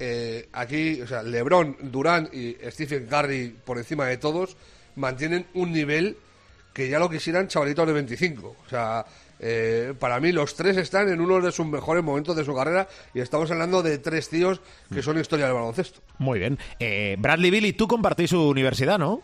[0.00, 4.56] eh, aquí, o sea, LeBron, Durán y Stephen Curry por encima de todos
[4.94, 6.16] mantienen un nivel
[6.78, 8.54] que ya lo quisieran chavalitos de 25.
[8.64, 9.04] O sea,
[9.40, 12.86] eh, para mí los tres están en uno de sus mejores momentos de su carrera
[13.12, 14.60] y estamos hablando de tres tíos
[14.94, 15.98] que son historia del baloncesto.
[16.18, 16.56] Muy bien.
[16.78, 19.22] Eh, Bradley Bill y tú compartís su universidad, ¿no?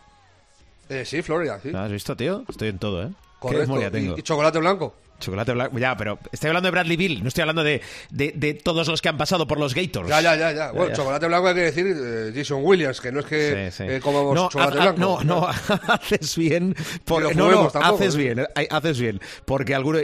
[0.89, 1.71] Eh, sí, Florida, sí.
[1.73, 2.43] ¿Has visto, tío?
[2.49, 3.11] Estoy en todo, ¿eh?
[3.51, 4.17] Qué memoria tengo.
[4.19, 4.95] y chocolate blanco.
[5.21, 5.79] Chocolate blanco.
[5.79, 7.81] Ya, pero estoy hablando de Bradley Bill, no estoy hablando de,
[8.11, 10.09] de, de todos los que han pasado por los Gators.
[10.09, 10.73] Ya, ya, ya, ya.
[10.73, 10.97] Bueno, ya.
[10.97, 13.85] chocolate blanco hay que decir eh, Jason Williams, que no es que Sí, sí.
[13.89, 14.99] eh, comamos no, chocolate blanco.
[15.01, 15.47] no, no,
[15.89, 16.75] haces bien.
[17.05, 18.19] Por, Ni lo no, no, tampoco, haces ¿eh?
[18.19, 19.21] bien, haces bien.
[19.45, 19.99] Porque alguno.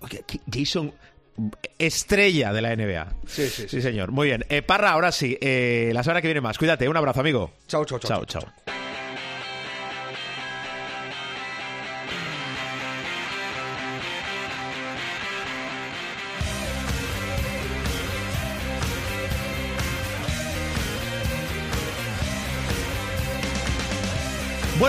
[0.00, 0.92] Oye, ¿qué- Jason.
[1.78, 3.08] estrella de la NBA.
[3.26, 3.82] Sí, sí, sí.
[3.82, 4.10] señor.
[4.10, 4.44] Muy bien.
[4.48, 5.36] Eh, Parra, ahora sí.
[5.40, 6.56] Eh, la semana que viene más.
[6.58, 6.88] Cuídate.
[6.88, 7.52] Un abrazo, amigo.
[7.68, 8.24] Chao, chao, chao.
[8.24, 8.52] Chao, chao.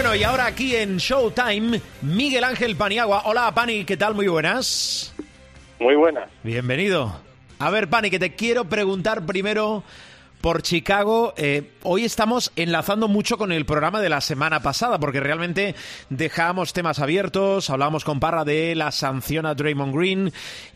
[0.07, 3.23] Bueno, y ahora aquí en Showtime, Miguel Ángel Paniagua.
[3.25, 4.15] Hola, Pani, ¿qué tal?
[4.15, 5.13] Muy buenas.
[5.81, 6.29] Muy buenas.
[6.43, 7.19] Bienvenido.
[7.59, 9.83] A ver, Pani, que te quiero preguntar primero
[10.39, 11.33] por Chicago.
[11.35, 15.75] Eh, hoy estamos enlazando mucho con el programa de la semana pasada, porque realmente
[16.09, 20.31] dejábamos temas abiertos, hablábamos con Parra de la sanción a Draymond Green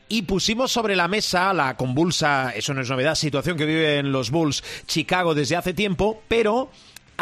[0.09, 4.29] y pusimos sobre la mesa la convulsa, eso no es novedad, situación que viven los
[4.29, 6.69] Bulls Chicago desde hace tiempo, pero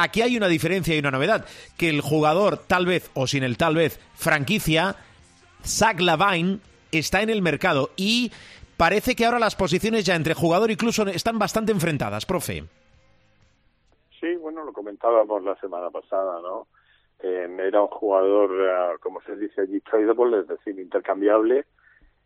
[0.02, 1.46] Aquí hay una diferencia y una novedad,
[1.78, 4.96] que el jugador, tal vez o sin el tal vez, franquicia,
[5.62, 6.60] Zach Lavine,
[6.90, 8.32] está en el mercado y
[8.78, 12.64] parece que ahora las posiciones ya entre jugador y club están bastante enfrentadas, profe.
[14.22, 16.68] Sí, bueno, lo comentábamos la semana pasada, ¿no?
[17.22, 21.66] Eh, era un jugador, eh, como se dice allí, tradable, es decir, intercambiable.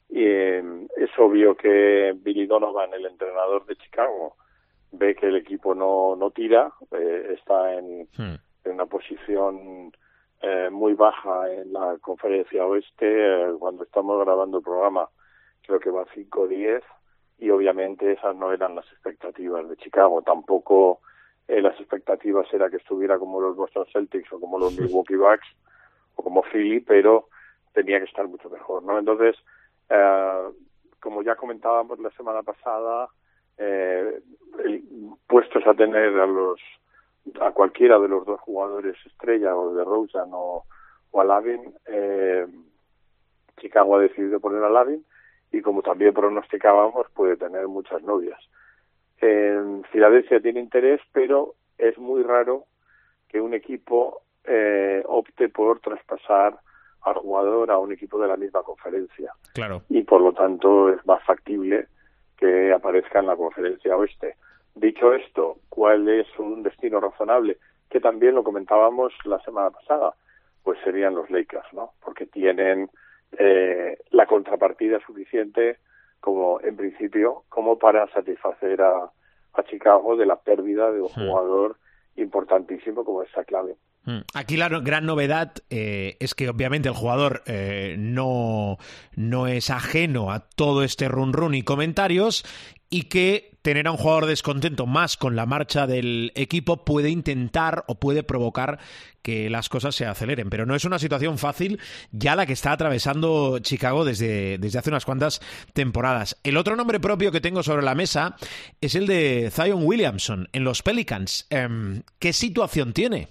[0.09, 4.35] Y eh, es obvio que Billy Donovan, el entrenador de Chicago,
[4.93, 8.35] ve que el equipo no, no tira, eh, está en, Hmm.
[8.63, 9.91] en una posición
[10.41, 13.07] eh, muy baja en la conferencia oeste.
[13.07, 15.09] eh, cuando estamos grabando el programa,
[15.65, 16.81] creo que va 5-10
[17.39, 20.21] y obviamente esas no eran las expectativas de Chicago.
[20.21, 20.99] Tampoco
[21.47, 25.47] eh, las expectativas era que estuviera como los Boston Celtics o como los Milwaukee Bucks
[26.15, 27.29] o como Philly, pero
[27.73, 28.99] tenía que estar mucho mejor, ¿no?
[28.99, 29.35] Entonces,
[29.89, 30.49] eh,
[30.99, 33.09] como ya comentábamos la semana pasada,
[33.57, 34.19] eh,
[35.27, 36.59] puestos a tener a los
[37.39, 40.65] a cualquiera de los dos jugadores estrella o de Rosen o,
[41.11, 42.45] o a Lavin, eh,
[43.57, 45.05] Chicago ha decidido poner a Lavin
[45.51, 48.39] y como también pronosticábamos puede tener muchas novias.
[49.19, 52.65] En Filadelfia tiene interés, pero es muy raro
[53.29, 56.59] que un equipo eh, opte por traspasar
[57.03, 59.83] al jugador a un equipo de la misma conferencia Claro.
[59.89, 61.87] y por lo tanto es más factible
[62.43, 64.35] que aparezca en la conferencia oeste.
[64.75, 67.57] Dicho esto, ¿cuál es un destino razonable?
[67.89, 70.13] Que también lo comentábamos la semana pasada,
[70.61, 71.91] pues serían los Lakers, ¿no?
[72.03, 72.89] Porque tienen
[73.37, 75.77] eh, la contrapartida suficiente
[76.19, 79.09] como en principio como para satisfacer a,
[79.53, 81.77] a Chicago de la pérdida de un jugador
[82.15, 83.75] importantísimo como es Zach Lavin.
[84.05, 84.19] Mm.
[84.33, 88.77] Aquí la gran novedad eh, es que obviamente el jugador eh, no,
[89.15, 92.43] no es ajeno a todo este run run y comentarios
[92.93, 97.85] y que tener a un jugador descontento más con la marcha del equipo puede intentar
[97.87, 98.77] o puede provocar
[99.23, 100.51] que las cosas se aceleren.
[100.51, 101.79] Pero no es una situación fácil
[102.11, 105.41] ya la que está atravesando Chicago desde, desde hace unas cuantas
[105.73, 106.39] temporadas.
[106.43, 108.35] El otro nombre propio que tengo sobre la mesa
[108.79, 111.47] es el de Zion Williamson en los Pelicans.
[111.49, 113.29] Em, ¿Qué situación tiene?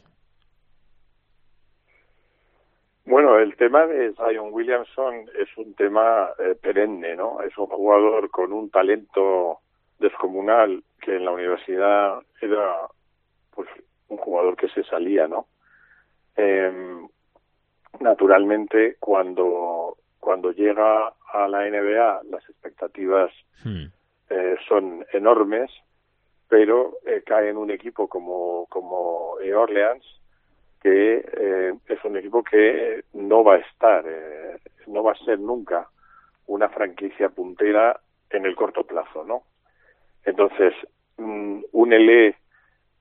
[3.04, 7.40] Bueno, el tema de Zion Williamson es un tema eh, perenne, ¿no?
[7.42, 9.58] Es un jugador con un talento
[9.98, 12.76] descomunal que en la universidad era
[13.54, 13.68] pues
[14.08, 15.46] un jugador que se salía, ¿no?
[16.36, 17.08] Em,
[18.00, 23.30] naturalmente cuando cuando llega a la NBA las expectativas
[23.64, 23.86] Hmm.
[24.30, 25.70] eh, son enormes,
[26.48, 30.04] pero eh, cae en un equipo como como eh, Orleans
[30.82, 35.38] que eh, es un equipo que no va a estar, eh, no va a ser
[35.38, 35.88] nunca
[36.46, 39.44] una franquicia puntera en el corto plazo, ¿no?
[40.24, 40.74] Entonces,
[41.18, 42.36] mm, únele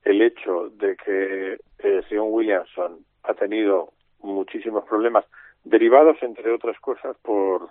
[0.04, 5.24] el hecho de que eh, Sion Williamson ha tenido muchísimos problemas
[5.64, 7.70] derivados, entre otras cosas, por,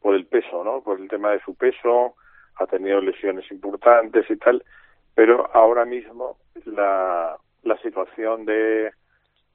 [0.00, 0.82] por el peso, ¿no?
[0.82, 2.14] Por el tema de su peso,
[2.56, 4.62] ha tenido lesiones importantes y tal,
[5.14, 8.92] pero ahora mismo la, la situación de,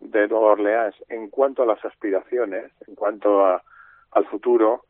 [0.02, 3.64] de Nueva Orleans en cuanto a las aspiraciones, en cuanto a,
[4.12, 4.86] al futuro,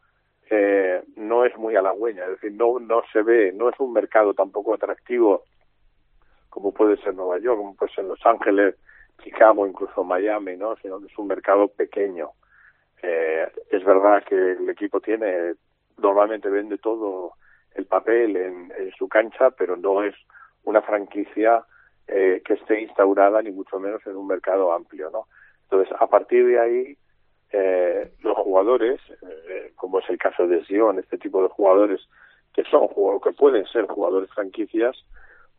[0.49, 4.33] eh, no es muy halagüeña, es decir, no, no se ve, no es un mercado
[4.33, 5.43] tampoco atractivo
[6.51, 8.75] como puede ser Nueva York, como puede ser Los Ángeles,
[9.23, 10.75] Chicago, incluso Miami, ¿no?
[10.75, 12.31] Sino que es un mercado pequeño.
[13.01, 15.53] Eh, es verdad que el equipo tiene,
[15.97, 17.33] normalmente vende todo
[17.73, 20.13] el papel en, en su cancha, pero no es
[20.65, 21.63] una franquicia
[22.07, 25.27] eh, que esté instaurada ni mucho menos en un mercado amplio, ¿no?
[25.63, 26.97] Entonces, a partir de ahí,
[27.51, 32.01] eh, los jugadores, eh, como es el caso de Sion, este tipo de jugadores
[32.53, 32.87] que son
[33.23, 34.95] que pueden ser jugadores franquicias,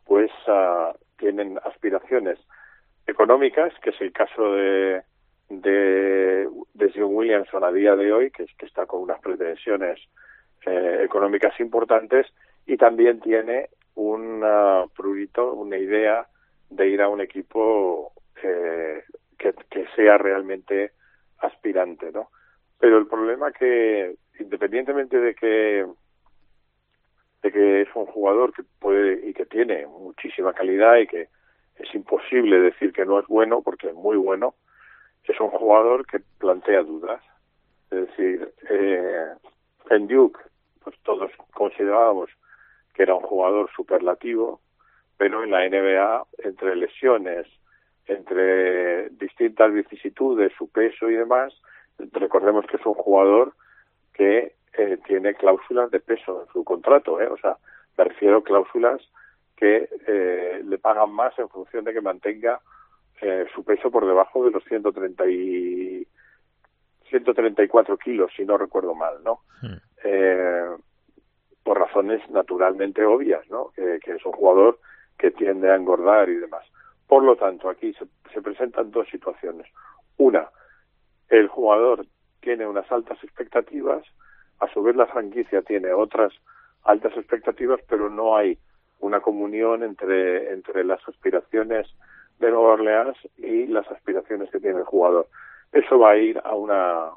[0.05, 2.37] pues ah, tienen aspiraciones
[3.07, 5.01] económicas, que es el caso de
[5.49, 9.99] de, de Sion Williamson a día de hoy, que, es- que está con unas pretensiones
[10.65, 12.25] eh, económicas importantes
[12.65, 14.43] y también tiene un
[14.95, 16.25] prurito, una idea
[16.75, 19.03] de ir a un equipo eh,
[19.37, 20.91] que, que, sea realmente
[21.39, 22.29] aspirante, ¿no?
[22.79, 25.85] Pero el problema que, independientemente de que
[27.43, 31.27] de que es un jugador que puede y que tiene muchísima calidad y que
[31.75, 34.55] es imposible decir que no es bueno porque es muy bueno,
[35.25, 37.21] es un jugador que plantea dudas.
[37.91, 39.27] Es decir, eh,
[39.89, 40.39] en Duke,
[40.83, 42.29] pues todos considerábamos
[42.93, 44.61] que era un jugador superlativo,
[45.17, 47.47] pero en la NBA, entre lesiones,
[48.07, 51.53] entre distintas vicisitudes, su peso y demás,
[52.11, 53.53] recordemos que es un jugador
[54.13, 57.27] que eh, tiene cláusulas de peso en su contrato, ¿eh?
[57.27, 57.57] o sea,
[57.97, 59.01] me refiero a cláusulas
[59.55, 62.59] que eh, le pagan más en función de que mantenga
[63.21, 66.07] eh, su peso por debajo de los 130 y
[67.09, 69.41] 134 kilos, si no recuerdo mal, ¿no?
[69.61, 69.77] Hmm.
[70.03, 70.69] Eh,
[71.63, 73.71] por razones naturalmente obvias, ¿no?
[73.75, 74.79] Que, es un jugador
[75.23, 76.65] que tiende a engordar y demás.
[77.07, 79.65] Por lo tanto, aquí se, se presentan dos situaciones.
[80.17, 80.49] Una,
[81.29, 82.05] el jugador
[82.41, 84.03] tiene unas altas expectativas,
[84.59, 86.33] a su vez la franquicia tiene otras
[86.83, 88.57] altas expectativas, pero no hay
[88.99, 91.87] una comunión entre, entre las aspiraciones
[92.39, 95.29] de Nueva Orleans y las aspiraciones que tiene el jugador.
[95.71, 97.11] Eso va a ir a una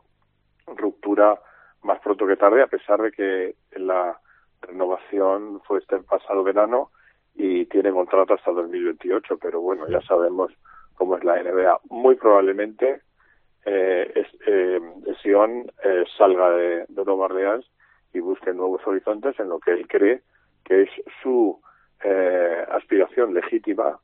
[0.76, 1.40] ruptura
[1.82, 4.16] más pronto que tarde, a pesar de que la
[4.62, 6.92] renovación fue este pasado verano
[7.37, 10.53] y tiene contrato hasta 2028, pero bueno, ya sabemos
[10.95, 11.80] cómo es la NBA.
[11.91, 13.03] Muy probablemente
[13.64, 14.80] eh, es, eh,
[15.22, 17.66] Sion eh, salga de, de Nueva Orleans
[18.12, 20.22] y busque nuevos horizontes en lo que él cree
[20.66, 20.91] que es
[21.22, 21.61] su
[22.05, 23.99] eh, aspiración legítima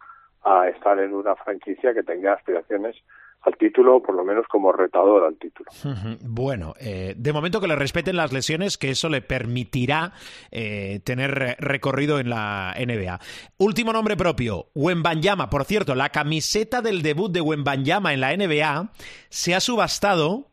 [0.44, 2.96] a estar en una franquicia que tenga aspiraciones
[3.42, 5.70] al título, por lo menos como retador al título.
[6.22, 10.12] Bueno, eh, de momento que le respeten las lesiones, que eso le permitirá
[10.50, 13.20] eh, tener recorrido en la NBA.
[13.58, 15.50] Último nombre propio, Wembanyama.
[15.50, 18.92] Por cierto, la camiseta del debut de Wembanyama en la NBA
[19.28, 20.51] se ha subastado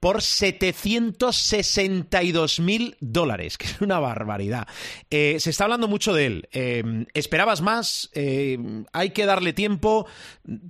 [0.00, 4.66] por 762 mil dólares, que es una barbaridad.
[5.10, 6.48] Eh, se está hablando mucho de él.
[6.52, 6.84] Eh,
[7.14, 8.12] ¿Esperabas más?
[8.14, 8.56] Eh,
[8.92, 10.06] ¿Hay que darle tiempo?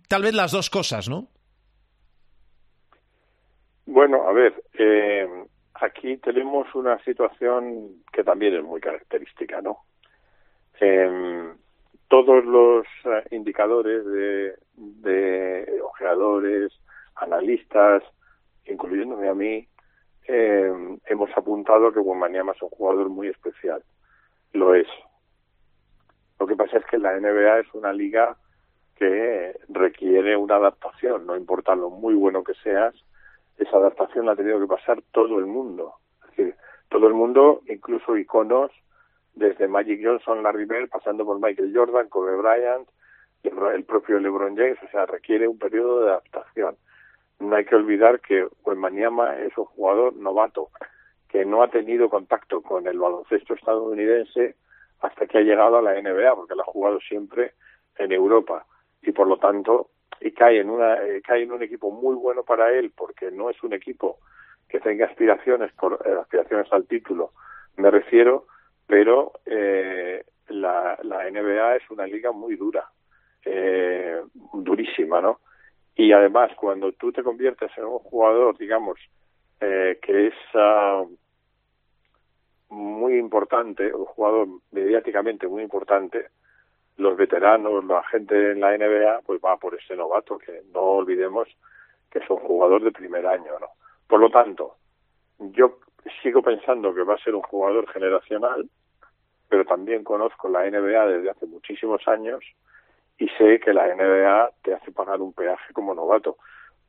[0.09, 1.29] Tal vez las dos cosas, ¿no?
[3.87, 4.55] Bueno, a ver,
[5.74, 9.79] aquí tenemos una situación que también es muy característica, ¿no?
[12.09, 12.87] todos los
[13.33, 16.72] indicadores de, de ojeadores,
[17.16, 18.05] analistas,
[18.69, 19.69] incluyéndome a mí,
[20.27, 23.83] eh, hemos apuntado que Wembanyama es un jugador muy especial.
[24.53, 24.87] Lo es.
[26.39, 28.37] Lo que pasa es que la NBA es una liga
[28.97, 32.95] que requiere una adaptación, no importa lo muy bueno que seas,
[33.57, 35.95] esa adaptación la ha tenido que pasar todo el mundo.
[36.89, 38.71] Todo el mundo, incluso iconos,
[39.35, 42.89] desde Magic Johnson, Larry Bird, pasando por Michael Jordan, Kobe Bryant,
[43.43, 46.77] el propio LeBron James, o sea, requiere un periodo de adaptación
[47.41, 50.70] no hay que olvidar que Wembanyama es un jugador novato
[51.28, 54.57] que no ha tenido contacto con el baloncesto estadounidense
[55.01, 57.53] hasta que ha llegado a la NBA, porque lo ha jugado siempre
[57.97, 58.66] en Europa.
[59.03, 62.43] Y por lo tanto y cae en una eh, cae en un equipo muy bueno
[62.43, 64.18] para él porque no es un equipo
[64.68, 67.32] que tenga aspiraciones por eh, aspiraciones al título
[67.76, 68.47] me refiero
[68.86, 72.91] pero eh, la, la NBA es una liga muy dura
[73.45, 74.20] eh,
[74.53, 75.41] durísima no
[75.99, 79.01] y además cuando tú te conviertes en un jugador, digamos,
[79.61, 81.11] eh, que es uh,
[82.72, 86.28] muy importante, un jugador mediáticamente muy importante,
[86.99, 91.49] los veteranos, la gente en la NBA, pues va por ese novato, que no olvidemos
[92.12, 93.66] que es un jugador de primer año, ¿no?
[94.07, 94.76] Por lo tanto,
[95.40, 95.80] yo
[96.22, 98.70] sigo pensando que va a ser un jugador generacional,
[99.49, 102.44] pero también conozco la NBA desde hace muchísimos años
[103.19, 106.39] y sé que la NBA te hace pagar un peaje como novato.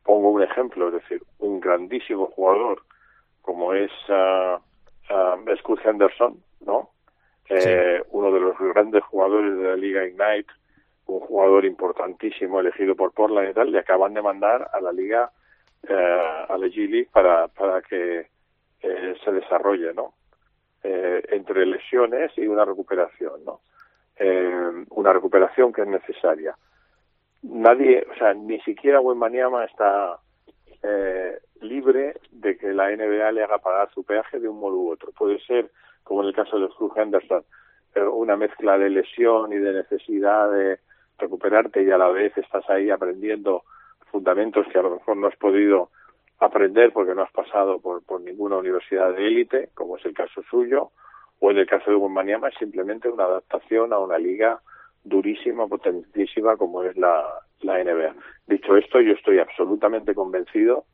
[0.03, 2.83] Pongo un ejemplo, es decir, un grandísimo jugador
[3.41, 4.57] como es uh,
[5.11, 6.91] uh, Scott Henderson, ¿no?
[7.49, 10.51] Eh, uno de los grandes jugadores de la Liga Ignite,
[11.07, 15.31] un jugador importantísimo elegido por Portland y tal, le acaban de mandar a la Liga,
[15.87, 18.27] eh, a la G League para, para que
[18.81, 20.13] eh, se desarrolle, ¿no?
[20.83, 23.61] Eh, entre lesiones y una recuperación, ¿no?
[24.19, 26.55] Eh, una recuperación que es necesaria.
[27.41, 30.19] Nadie, o sea, ni siquiera Wembanyama está
[30.83, 34.91] eh, libre de que la NBA le haga pagar su peaje de un modo u
[34.91, 35.11] otro.
[35.17, 35.71] Puede ser,
[36.03, 37.43] como en el caso de Hugh Henderson,
[37.95, 40.79] eh, una mezcla de lesión y de necesidad de
[41.17, 43.63] recuperarte y a la vez estás ahí aprendiendo
[44.11, 45.89] fundamentos que a lo mejor no has podido
[46.39, 50.41] aprender porque no has pasado por, por ninguna universidad de élite, como es el caso
[50.49, 50.91] suyo,
[51.39, 54.59] o en el caso de Wembanyama es simplemente una adaptación a una liga
[55.03, 57.23] durísima, potentísima como es la,
[57.61, 58.15] la NBA.
[58.47, 60.85] Dicho esto, yo estoy absolutamente convencido,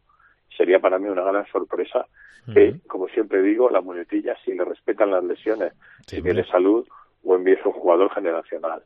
[0.56, 2.06] sería para mí una gran sorpresa,
[2.54, 5.74] que, como siempre digo, la muletilla, si le respetan las lesiones,
[6.06, 6.88] Sí, si tiene salud,
[7.24, 8.84] Wemby es un jugador generacional.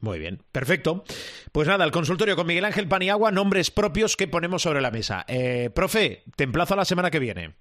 [0.00, 1.04] Muy bien, perfecto.
[1.52, 5.26] Pues nada, el consultorio con Miguel Ángel Paniagua, nombres propios que ponemos sobre la mesa.
[5.28, 7.54] Eh, profe, te emplazo a la semana que viene.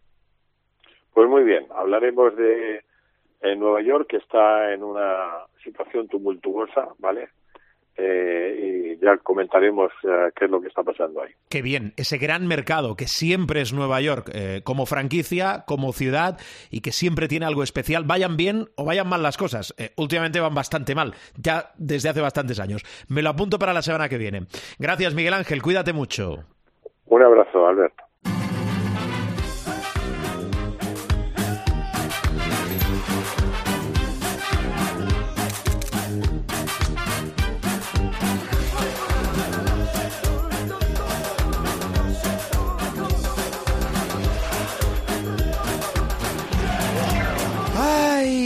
[1.14, 2.86] Pues muy bien, hablaremos de
[3.42, 7.30] en Nueva York, que está en una situación tumultuosa, ¿vale?
[7.98, 11.32] Eh, y ya comentaremos eh, qué es lo que está pasando ahí.
[11.50, 16.38] Qué bien, ese gran mercado que siempre es Nueva York, eh, como franquicia, como ciudad,
[16.70, 19.74] y que siempre tiene algo especial, vayan bien o vayan mal las cosas.
[19.78, 22.84] Eh, últimamente van bastante mal, ya desde hace bastantes años.
[23.08, 24.42] Me lo apunto para la semana que viene.
[24.78, 26.44] Gracias, Miguel Ángel, cuídate mucho.
[27.06, 28.04] Un abrazo, Alberto.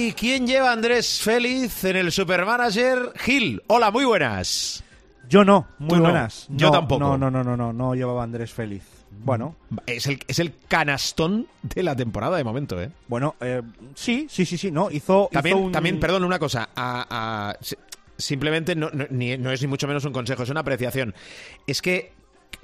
[0.10, 3.14] Ay, ¿quién lleva a Andrés Félix en el Supermanager?
[3.16, 4.84] Gil, hola, muy buenas.
[5.30, 6.02] Yo no, muy Tú no.
[6.02, 6.48] buenas.
[6.50, 7.00] Yo No, tampoco.
[7.00, 8.82] No, no, no, no, no, no llevaba a Andrés Feliz.
[9.24, 9.56] Bueno,
[9.86, 12.90] Es el, es el canastón de la temporada de momento, ¿eh?
[13.08, 13.62] bueno, eh,
[13.94, 15.72] sí, sí, sí, sí, no, hizo, También, un...
[15.72, 16.70] también perdón, una cosa.
[16.76, 17.76] a- a- si-
[18.18, 21.14] simplemente no, no- ni- no es ni mucho menos un consejo, es una apreciación.
[21.68, 22.14] Es que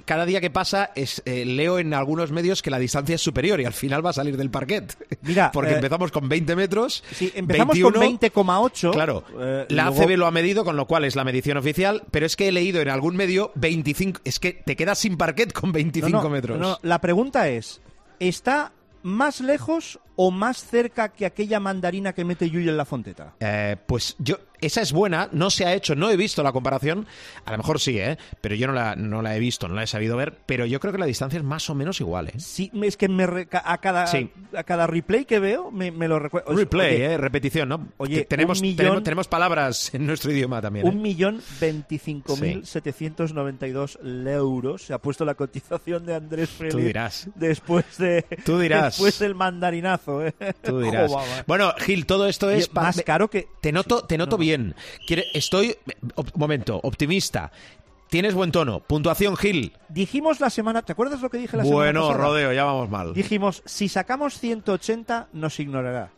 [0.04, 3.60] cada día que pasa es, eh, leo en algunos medios que la distancia es superior
[3.60, 4.96] y al final va a salir del parquet.
[5.22, 7.02] Mira, Porque eh, empezamos con 20 metros.
[7.12, 7.98] Sí, empezamos 21,
[8.30, 8.92] con 20,8.
[8.92, 12.04] Claro, eh, la luego- ACB lo ha medido, con lo cual es la medición oficial,
[12.12, 15.52] pero es que he leído en algún medio 25, es que te quedas sin parquet
[15.52, 16.58] con 25 No, no, metros.
[16.58, 17.80] no, la pregunta es,
[18.20, 18.72] ¿está
[19.02, 23.34] más lejos o más cerca que aquella mandarina que mete Yuyu en la fonteta?
[23.40, 27.06] Eh, pues yo, esa es buena, no se ha hecho, no he visto la comparación,
[27.44, 28.16] a lo mejor sí, ¿eh?
[28.40, 30.80] pero yo no la, no la he visto, no la he sabido ver, pero yo
[30.80, 32.28] creo que la distancia es más o menos igual.
[32.28, 32.32] ¿eh?
[32.38, 34.30] Sí, es que me re- a, cada, Sí.
[34.56, 36.54] a cada replay que veo me, me lo recuerdo.
[36.56, 37.18] Replay, Oye, ¿eh?
[37.18, 37.88] repetición, ¿no?
[37.98, 40.86] oye, Te- tenemos, millón- tenemos, tenemos palabras en nuestro idioma también.
[40.86, 40.88] ¿eh?
[40.88, 46.14] Un millón veinticinco mil setecientos noventa y dos euros se ha puesto la cotización de
[46.14, 47.28] Andrés Félix Tú dirás.
[47.34, 48.94] después de Tú dirás.
[48.94, 50.32] después del mandarinazo ¿eh?
[50.62, 51.12] Tú dirás.
[51.14, 51.22] Va.
[51.46, 54.74] Bueno, Gil, todo esto es más caro que Te noto, te noto bien.
[55.06, 55.76] Quiere- estoy,
[56.14, 57.50] op- momento, optimista.
[58.08, 58.80] Tienes buen tono.
[58.80, 59.72] Puntuación, Gil.
[59.88, 62.24] dijimos la semana ¿te acuerdas lo que dije la semana Bueno, pasada?
[62.24, 63.12] rodeo, ya vamos mal.
[63.14, 66.10] dijimos si sacamos 180 nos ignorará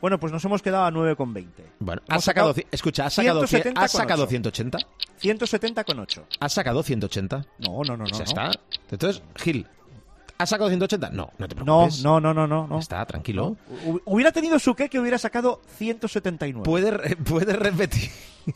[0.00, 1.46] bueno pues nos hemos quedado a 9,20
[1.78, 4.30] Bueno, has sacado, sacado escucha, has sacado, cien- 170 has sacado ocho.
[4.30, 4.78] 180.
[5.18, 7.46] 170 con 8 ¿Has sacado 180?
[7.60, 8.50] no no no no Pues ya no.
[8.50, 8.60] está.
[8.90, 9.66] Entonces, Gil,
[10.38, 11.10] ¿has sacado 180?
[11.10, 12.02] No, no te preocupes.
[12.02, 13.56] no no no no no Está, tranquilo.
[13.86, 16.64] Hu- Hubiera tenido su que que hubiera sacado 179.
[16.64, 18.10] Puedes re- puedes repetir.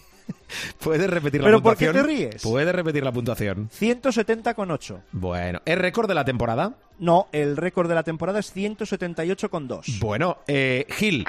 [0.80, 2.06] Puedes repetir la ¿Pero por qué puntuación.
[2.06, 2.42] te ríes?
[2.42, 3.68] Puedes repetir la puntuación.
[3.72, 5.00] 170 con 8.
[5.12, 6.74] Bueno, ¿es récord de la temporada?
[6.98, 9.98] No, el récord de la temporada es 178 con 2.
[10.00, 11.26] Bueno, eh, Gil.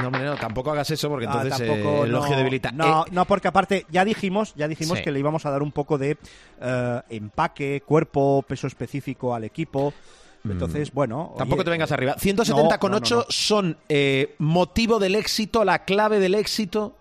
[0.00, 2.70] No, hombre, no, tampoco hagas eso porque Ah, entonces tampoco, eh, el elogio no, debilita.
[2.72, 5.04] No, Eh, no, porque aparte ya dijimos, ya dijimos Sí.
[5.04, 6.16] que le íbamos a dar un poco de
[6.60, 9.92] eh, empaque, cuerpo, peso específico al equipo.
[10.48, 11.32] Entonces, bueno.
[11.34, 11.38] Mm.
[11.38, 12.14] tampoco oye, te vengas arriba.
[12.18, 13.24] 170 con no, no, 8 no.
[13.28, 16.94] son eh, motivo del éxito, la clave del éxito.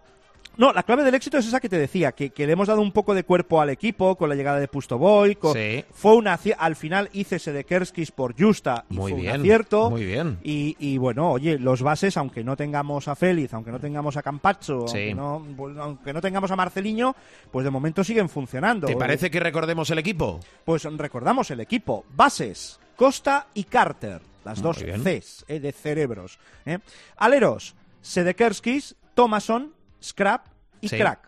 [0.58, 2.82] No, la clave del éxito es esa que te decía, que, que le hemos dado
[2.82, 5.36] un poco de cuerpo al equipo con la llegada de Pustoboy.
[5.36, 5.86] Con, Sí.
[5.92, 9.90] Fue una al final hice de Kerskis por Justa y Muy fue bien, un acierto.
[9.90, 10.40] muy bien.
[10.44, 14.24] Y, y bueno, oye, los bases, aunque no tengamos a Félix, aunque no tengamos a
[14.24, 15.12] Campacho, Sí.
[15.12, 17.16] aunque, no, pues, aunque no tengamos a Marceliño,
[17.52, 18.88] pues de momento siguen funcionando.
[18.88, 20.40] ¿Te parece que recordemos el equipo?
[20.66, 22.06] Pues recordamos el equipo.
[22.16, 24.22] Bases, Costa y Carter.
[24.44, 25.04] Las Muy dos bien.
[25.04, 26.40] Cs eh, de cerebros.
[26.66, 26.80] ¿eh?
[27.18, 30.48] Aleros, Sedekerskis, Thomason, Scrap
[30.82, 30.98] y Sí.
[30.98, 31.28] Crack.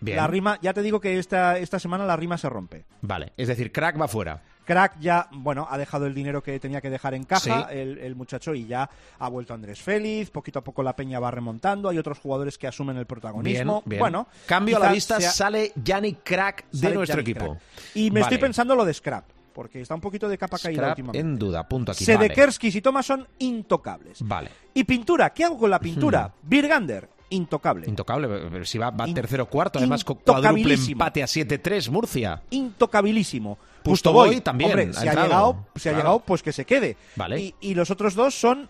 [0.00, 0.16] Bien.
[0.18, 2.84] La rima, ya te digo que esta, esta semana la rima se rompe.
[3.00, 4.42] Vale, es decir, crack va fuera.
[4.66, 7.76] Crack ya, bueno, ha dejado el dinero que tenía que dejar en caja, Sí.
[7.78, 8.88] el, el muchacho, y ya
[9.18, 10.30] ha vuelto Andrés Félix.
[10.30, 11.88] Poquito a poco la peña va remontando.
[11.88, 13.82] Hay otros jugadores que asumen el protagonismo.
[13.86, 14.00] bien.
[14.00, 17.46] Bueno, Cambio a la vista, sea- sale Yannick Crack de sale nuestro equipo.
[17.46, 17.62] Crack.
[17.94, 18.46] Y me estoy Vale.
[18.46, 21.18] pensando lo de Scrap, porque está un poquito de capa caída últimamente.
[21.20, 22.04] en duda, punto aquí.
[22.06, 22.18] Vale.
[22.28, 24.18] Sedekerskis y Thomas son intocables.
[24.22, 24.50] Vale.
[24.74, 26.32] Y pintura, ¿qué hago con la pintura?
[26.42, 27.86] Birgander, intocable.
[27.88, 32.42] Intocable, pero si va, va In- tercero cuarto, además cuádruple empate a 7-3, Murcia.
[32.50, 33.58] Intocabilísimo.
[33.82, 35.96] Pustoboy Pustoboy, también, Hombre, ha si ha, llegado, si ha Claro.
[35.98, 36.96] llegado, pues que se quede.
[37.16, 37.40] Vale.
[37.40, 38.68] Y, y los otros dos son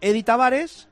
[0.00, 0.88] Edi Tavares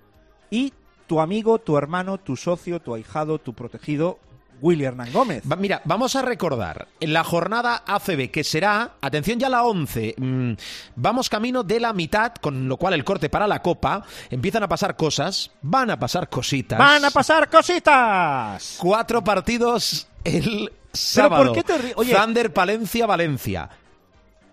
[0.51, 0.73] y
[1.07, 4.19] tu amigo, tu hermano, tu socio, tu ahijado, tu protegido,
[4.61, 5.43] Willy Hernán Gómez.
[5.51, 10.15] Va- mira, vamos a recordar en la jornada ACB, que será, atención ya la 11,
[10.17, 10.53] mm,
[10.97, 14.69] vamos camino de la mitad, con lo cual el corte para la Copa, empiezan a
[14.69, 16.79] pasar cosas, van a pasar cositas.
[16.79, 18.77] ¡Van a pasar cositas!
[18.79, 21.53] Cuatro partidos el sábado.
[21.53, 23.69] ¿por qué te Oye- Thunder, Palencia, Valencia.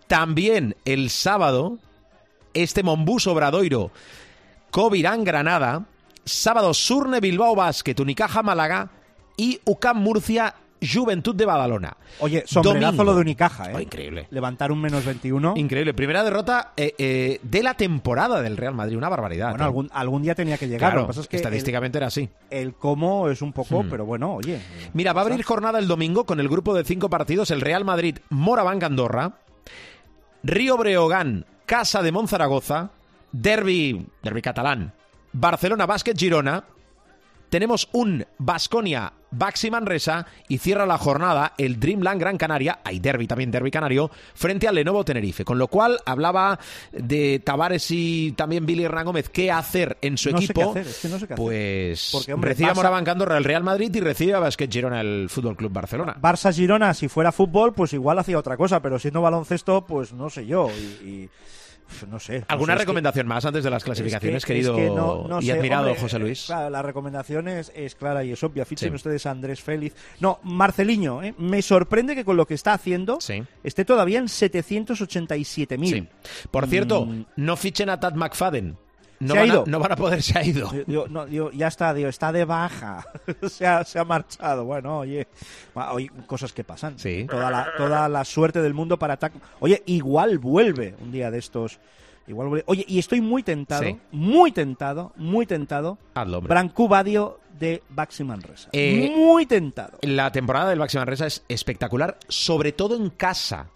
[0.07, 1.77] También el sábado,
[2.53, 3.91] este Mombus Obradoiro,
[4.71, 5.85] Covirán, Granada.
[6.23, 8.89] Sábado, Surne, Bilbao, Basket, Unicaja, Málaga.
[9.37, 11.95] Y UCAM, Murcia, Juventud de Badalona.
[12.19, 13.03] Oye, sombrerazo Domingo.
[13.03, 13.73] lo de Unicaja, ¿eh?
[13.75, 14.27] Oh, increíble.
[14.31, 15.53] Levantar un menos 21.
[15.55, 15.93] Increíble.
[15.93, 18.97] Primera derrota eh, eh, de la temporada del Real Madrid.
[18.97, 19.49] Una barbaridad.
[19.51, 19.67] Bueno, ¿eh?
[19.67, 20.89] algún, algún día tenía que llegar.
[20.91, 22.29] Claro, lo que pasa es que el, estadísticamente era así.
[22.49, 23.89] el cómo es un poco, Hmm.
[23.91, 24.59] pero bueno, oye.
[24.93, 27.85] Mira, va a abrir jornada el domingo con el grupo de cinco partidos: el Real
[27.85, 29.33] Madrid, Moraván, Andorra,
[30.43, 32.89] Río Breogán, Casa de Monzaragoza,
[33.31, 34.93] Derby, Derby catalán,
[35.31, 36.63] Barcelona, Básquet, Girona.
[37.49, 43.27] Tenemos un Basconia, Baxi Manresa y cierra la jornada el Dreamland Gran Canaria, hay derby
[43.27, 45.45] también, derby canario, frente al Lenovo Tenerife.
[45.45, 46.59] Con lo cual hablaba
[46.91, 50.73] de Tavares y también Billy Hernán Gómez qué hacer en su No sé equipo.
[50.73, 51.43] qué hacer, es que no sé qué hacer.
[51.43, 55.01] Pues Porque, hombre, recibe a Moraván Andorra el Real Madrid y recibe a Basket Girona
[55.01, 56.15] el Fútbol Club Barcelona.
[56.21, 60.29] Barça Girona, si fuera fútbol, pues igual hacía otra cosa, pero siendo baloncesto, pues no
[60.29, 60.69] sé yo.
[60.69, 61.29] Y, y,
[62.09, 62.39] no sé.
[62.39, 64.83] no ¿Alguna sé, es que- recomendación más antes de las es clasificaciones, que- querido es
[64.89, 66.43] que no- no y sé, admirado hombre, José Luis?
[66.45, 68.65] Claro, la recomendación es, es clara y es obvia.
[68.65, 68.95] Fichen Sí.
[68.95, 69.95] ustedes a Andrés Félix.
[70.19, 71.33] No, Marceliño, ¿eh?
[71.37, 73.43] me sorprende que con lo que está haciendo Sí.
[73.63, 75.89] esté todavía en 787.000.
[75.89, 76.07] Sí.
[76.49, 77.25] Por cierto, Mm.
[77.37, 78.77] no fichen a Tad McFadden.
[79.21, 79.63] No Se ha van, ido.
[79.63, 80.69] A, no van a poder, se ha ido.
[80.87, 83.05] Digo, no, digo, ya está, digo, está de baja.
[83.47, 84.65] se, ha, se ha marchado.
[84.65, 85.27] Bueno, oye,
[85.75, 86.97] oye, cosas que pasan.
[86.97, 87.27] Sí.
[87.29, 89.39] Toda la, toda la suerte del mundo para ataque.
[89.59, 91.79] Oye, igual vuelve un día de estos.
[92.27, 92.63] Igual vuelve.
[92.67, 93.97] Oye, y estoy muy tentado, Sí.
[94.11, 95.97] muy tentado, muy tentado.
[96.15, 98.69] Hazlo, Badio de Baxi Manresa.
[98.73, 99.99] Eh, muy tentado.
[100.01, 103.67] La temporada del Baxi Manresa es espectacular, sobre todo en casa.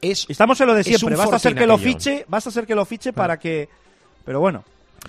[0.00, 1.16] Es, Estamos en lo de siempre.
[1.16, 3.68] Basta ser que lo fiche, basta ser que lo fiche para que.
[4.28, 4.62] Pero bueno,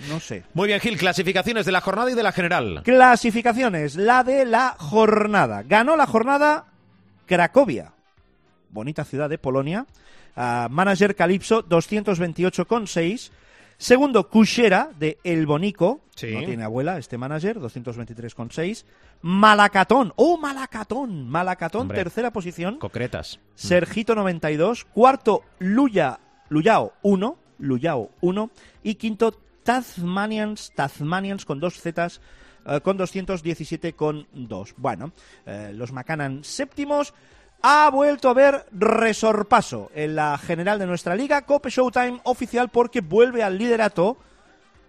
[0.07, 0.45] no sé.
[0.53, 2.84] Muy bien, Gil, clasificaciones de la jornada y de la general.
[2.86, 5.61] Clasificaciones, la de la jornada.
[5.63, 6.67] Ganó la jornada
[7.26, 7.91] Cracovia,
[8.70, 9.86] bonita ciudad de Polonia.
[10.38, 13.32] Ah, manager Calypso, 228,6.
[13.78, 15.99] Segundo, Kushera, de El Bonico.
[16.15, 16.32] Sí.
[16.32, 18.86] No tiene abuela este manager, 223,6.
[19.22, 21.97] Malacatón, oh, Malacatón, Malacatón, Hombre.
[21.97, 22.78] tercera posición.
[22.80, 23.38] Concretas.
[23.53, 28.49] Sergito 92, cuarto Luya, Luyao 1, Luyao 1
[28.84, 29.34] y quinto
[29.64, 32.22] Tasmanians, Tasmanians con dos zetas
[32.66, 34.74] eh, con 217,2.
[34.78, 35.12] Bueno,
[35.45, 37.14] eh, los Macanan séptimos.
[37.62, 41.41] Ha vuelto a haber resorpaso en la general de nuestra liga.
[41.41, 44.18] Cope Showtime oficial porque vuelve al liderato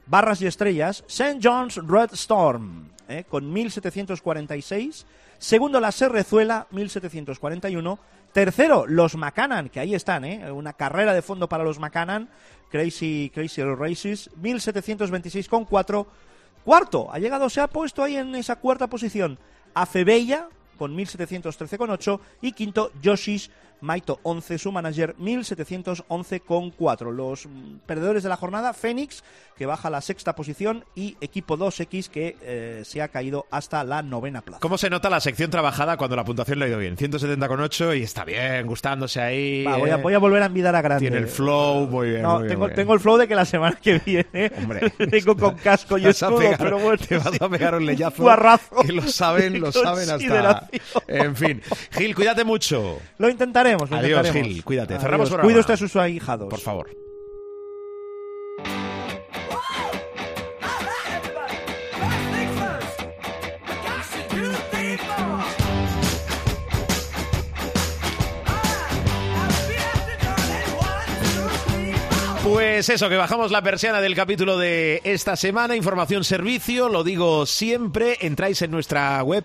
[0.06, 1.38] barras y estrellas, St.
[1.42, 5.06] John's Red Storm, eh, con 1746.
[5.38, 7.98] Segundo, la Serrezuela, 1741.
[8.32, 10.52] Tercero, los Macanan, que ahí están, ¿eh?
[10.52, 12.28] una carrera de fondo para los Macanan.
[12.70, 16.06] Crazy, Crazy Races, 1726,4.
[16.64, 19.38] Cuarto, ha llegado, se ha puesto ahí en esa cuarta posición
[19.74, 22.20] a Febella, con 1713,8.
[22.42, 23.50] Y quinto, Yoshi's
[23.80, 27.12] Maito 11, su manager, 1711,4.
[27.12, 29.22] Los mm, perdedores de la jornada, Fénix,
[29.56, 33.84] que baja a la sexta posición, y equipo 2X, que eh, se ha caído hasta
[33.84, 34.60] la novena plaza.
[34.60, 36.96] ¿Cómo se nota la sección trabajada cuando la puntuación le ha ido bien?
[36.96, 39.64] 170,8 y está bien, gustándose ahí.
[39.64, 40.02] Va, voy, a, eh.
[40.02, 41.00] voy a volver a envidar a grande.
[41.02, 42.22] Tiene el flow, muy bien.
[42.22, 42.76] No, muy tengo, bien.
[42.76, 46.38] tengo el flow de que la semana que viene Hombre, vengo con casco y escudo,
[46.38, 48.22] pegar- pero bueno, te vas a pegar un leyazo.
[48.22, 50.68] guarrazo Que lo saben, lo saben hasta.
[51.06, 51.60] En fin.
[51.92, 52.98] Gil, cuídate mucho.
[53.18, 53.28] Lo
[53.70, 54.54] intentaremos, lo Adiós, intentaremos.
[54.54, 54.94] Gil, cuídate.
[54.94, 55.02] Adiós.
[55.02, 55.30] Cerramos.
[55.30, 56.48] Cuide usted a sus ahijados.
[56.48, 56.90] Por favor.
[72.42, 75.76] Pues eso, que bajamos la persiana del capítulo de esta semana.
[75.76, 78.16] Información, servicio, lo digo siempre.
[78.22, 79.44] Entráis en nuestra web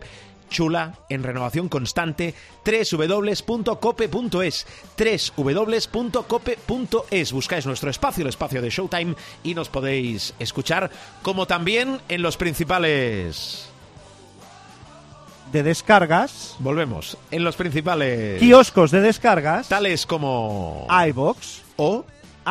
[0.50, 2.34] chula, en renovación constante,
[2.66, 4.66] www.cope.es,
[5.38, 7.32] www.cope.es.
[7.32, 10.90] Buscáis nuestro espacio, el espacio de Showtime, y nos podéis escuchar,
[11.22, 13.70] como también en los principales...
[15.52, 18.40] De descargas, Volvemos, en los principales...
[18.40, 20.88] kioscos de descargas, Tales como...
[21.08, 22.06] iBox, O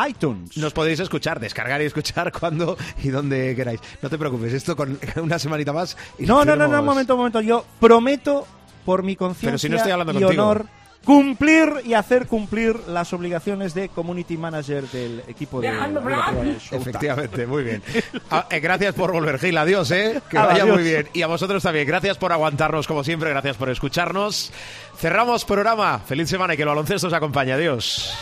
[0.09, 0.57] iTunes.
[0.57, 3.81] Nos podéis escuchar, descargar y escuchar cuando y donde queráis.
[4.03, 5.97] No te preocupes, esto con una semanita más.
[6.19, 7.41] y No, no, no, no, un momento, un momento.
[7.41, 8.47] Yo prometo,
[8.85, 10.29] por mi conciencia si no y contigo.
[10.29, 10.67] honor,
[11.05, 16.57] cumplir y hacer cumplir las obligaciones de community manager del equipo de Showtime.
[16.73, 17.83] Efectivamente, muy bien.
[18.31, 19.57] Ah, eh, gracias por volver, Gil.
[19.59, 20.21] Adiós, ¿eh?
[20.31, 20.77] Que vaya adiós.
[20.77, 21.09] muy bien.
[21.13, 21.87] Y a vosotros también.
[21.87, 23.31] Gracias por aguantarnos, como siempre.
[23.31, 24.51] Gracias por escucharnos.
[24.99, 25.99] Cerramos programa.
[26.01, 27.53] Feliz semana y que el baloncesto os acompañe.
[27.53, 28.15] Adiós.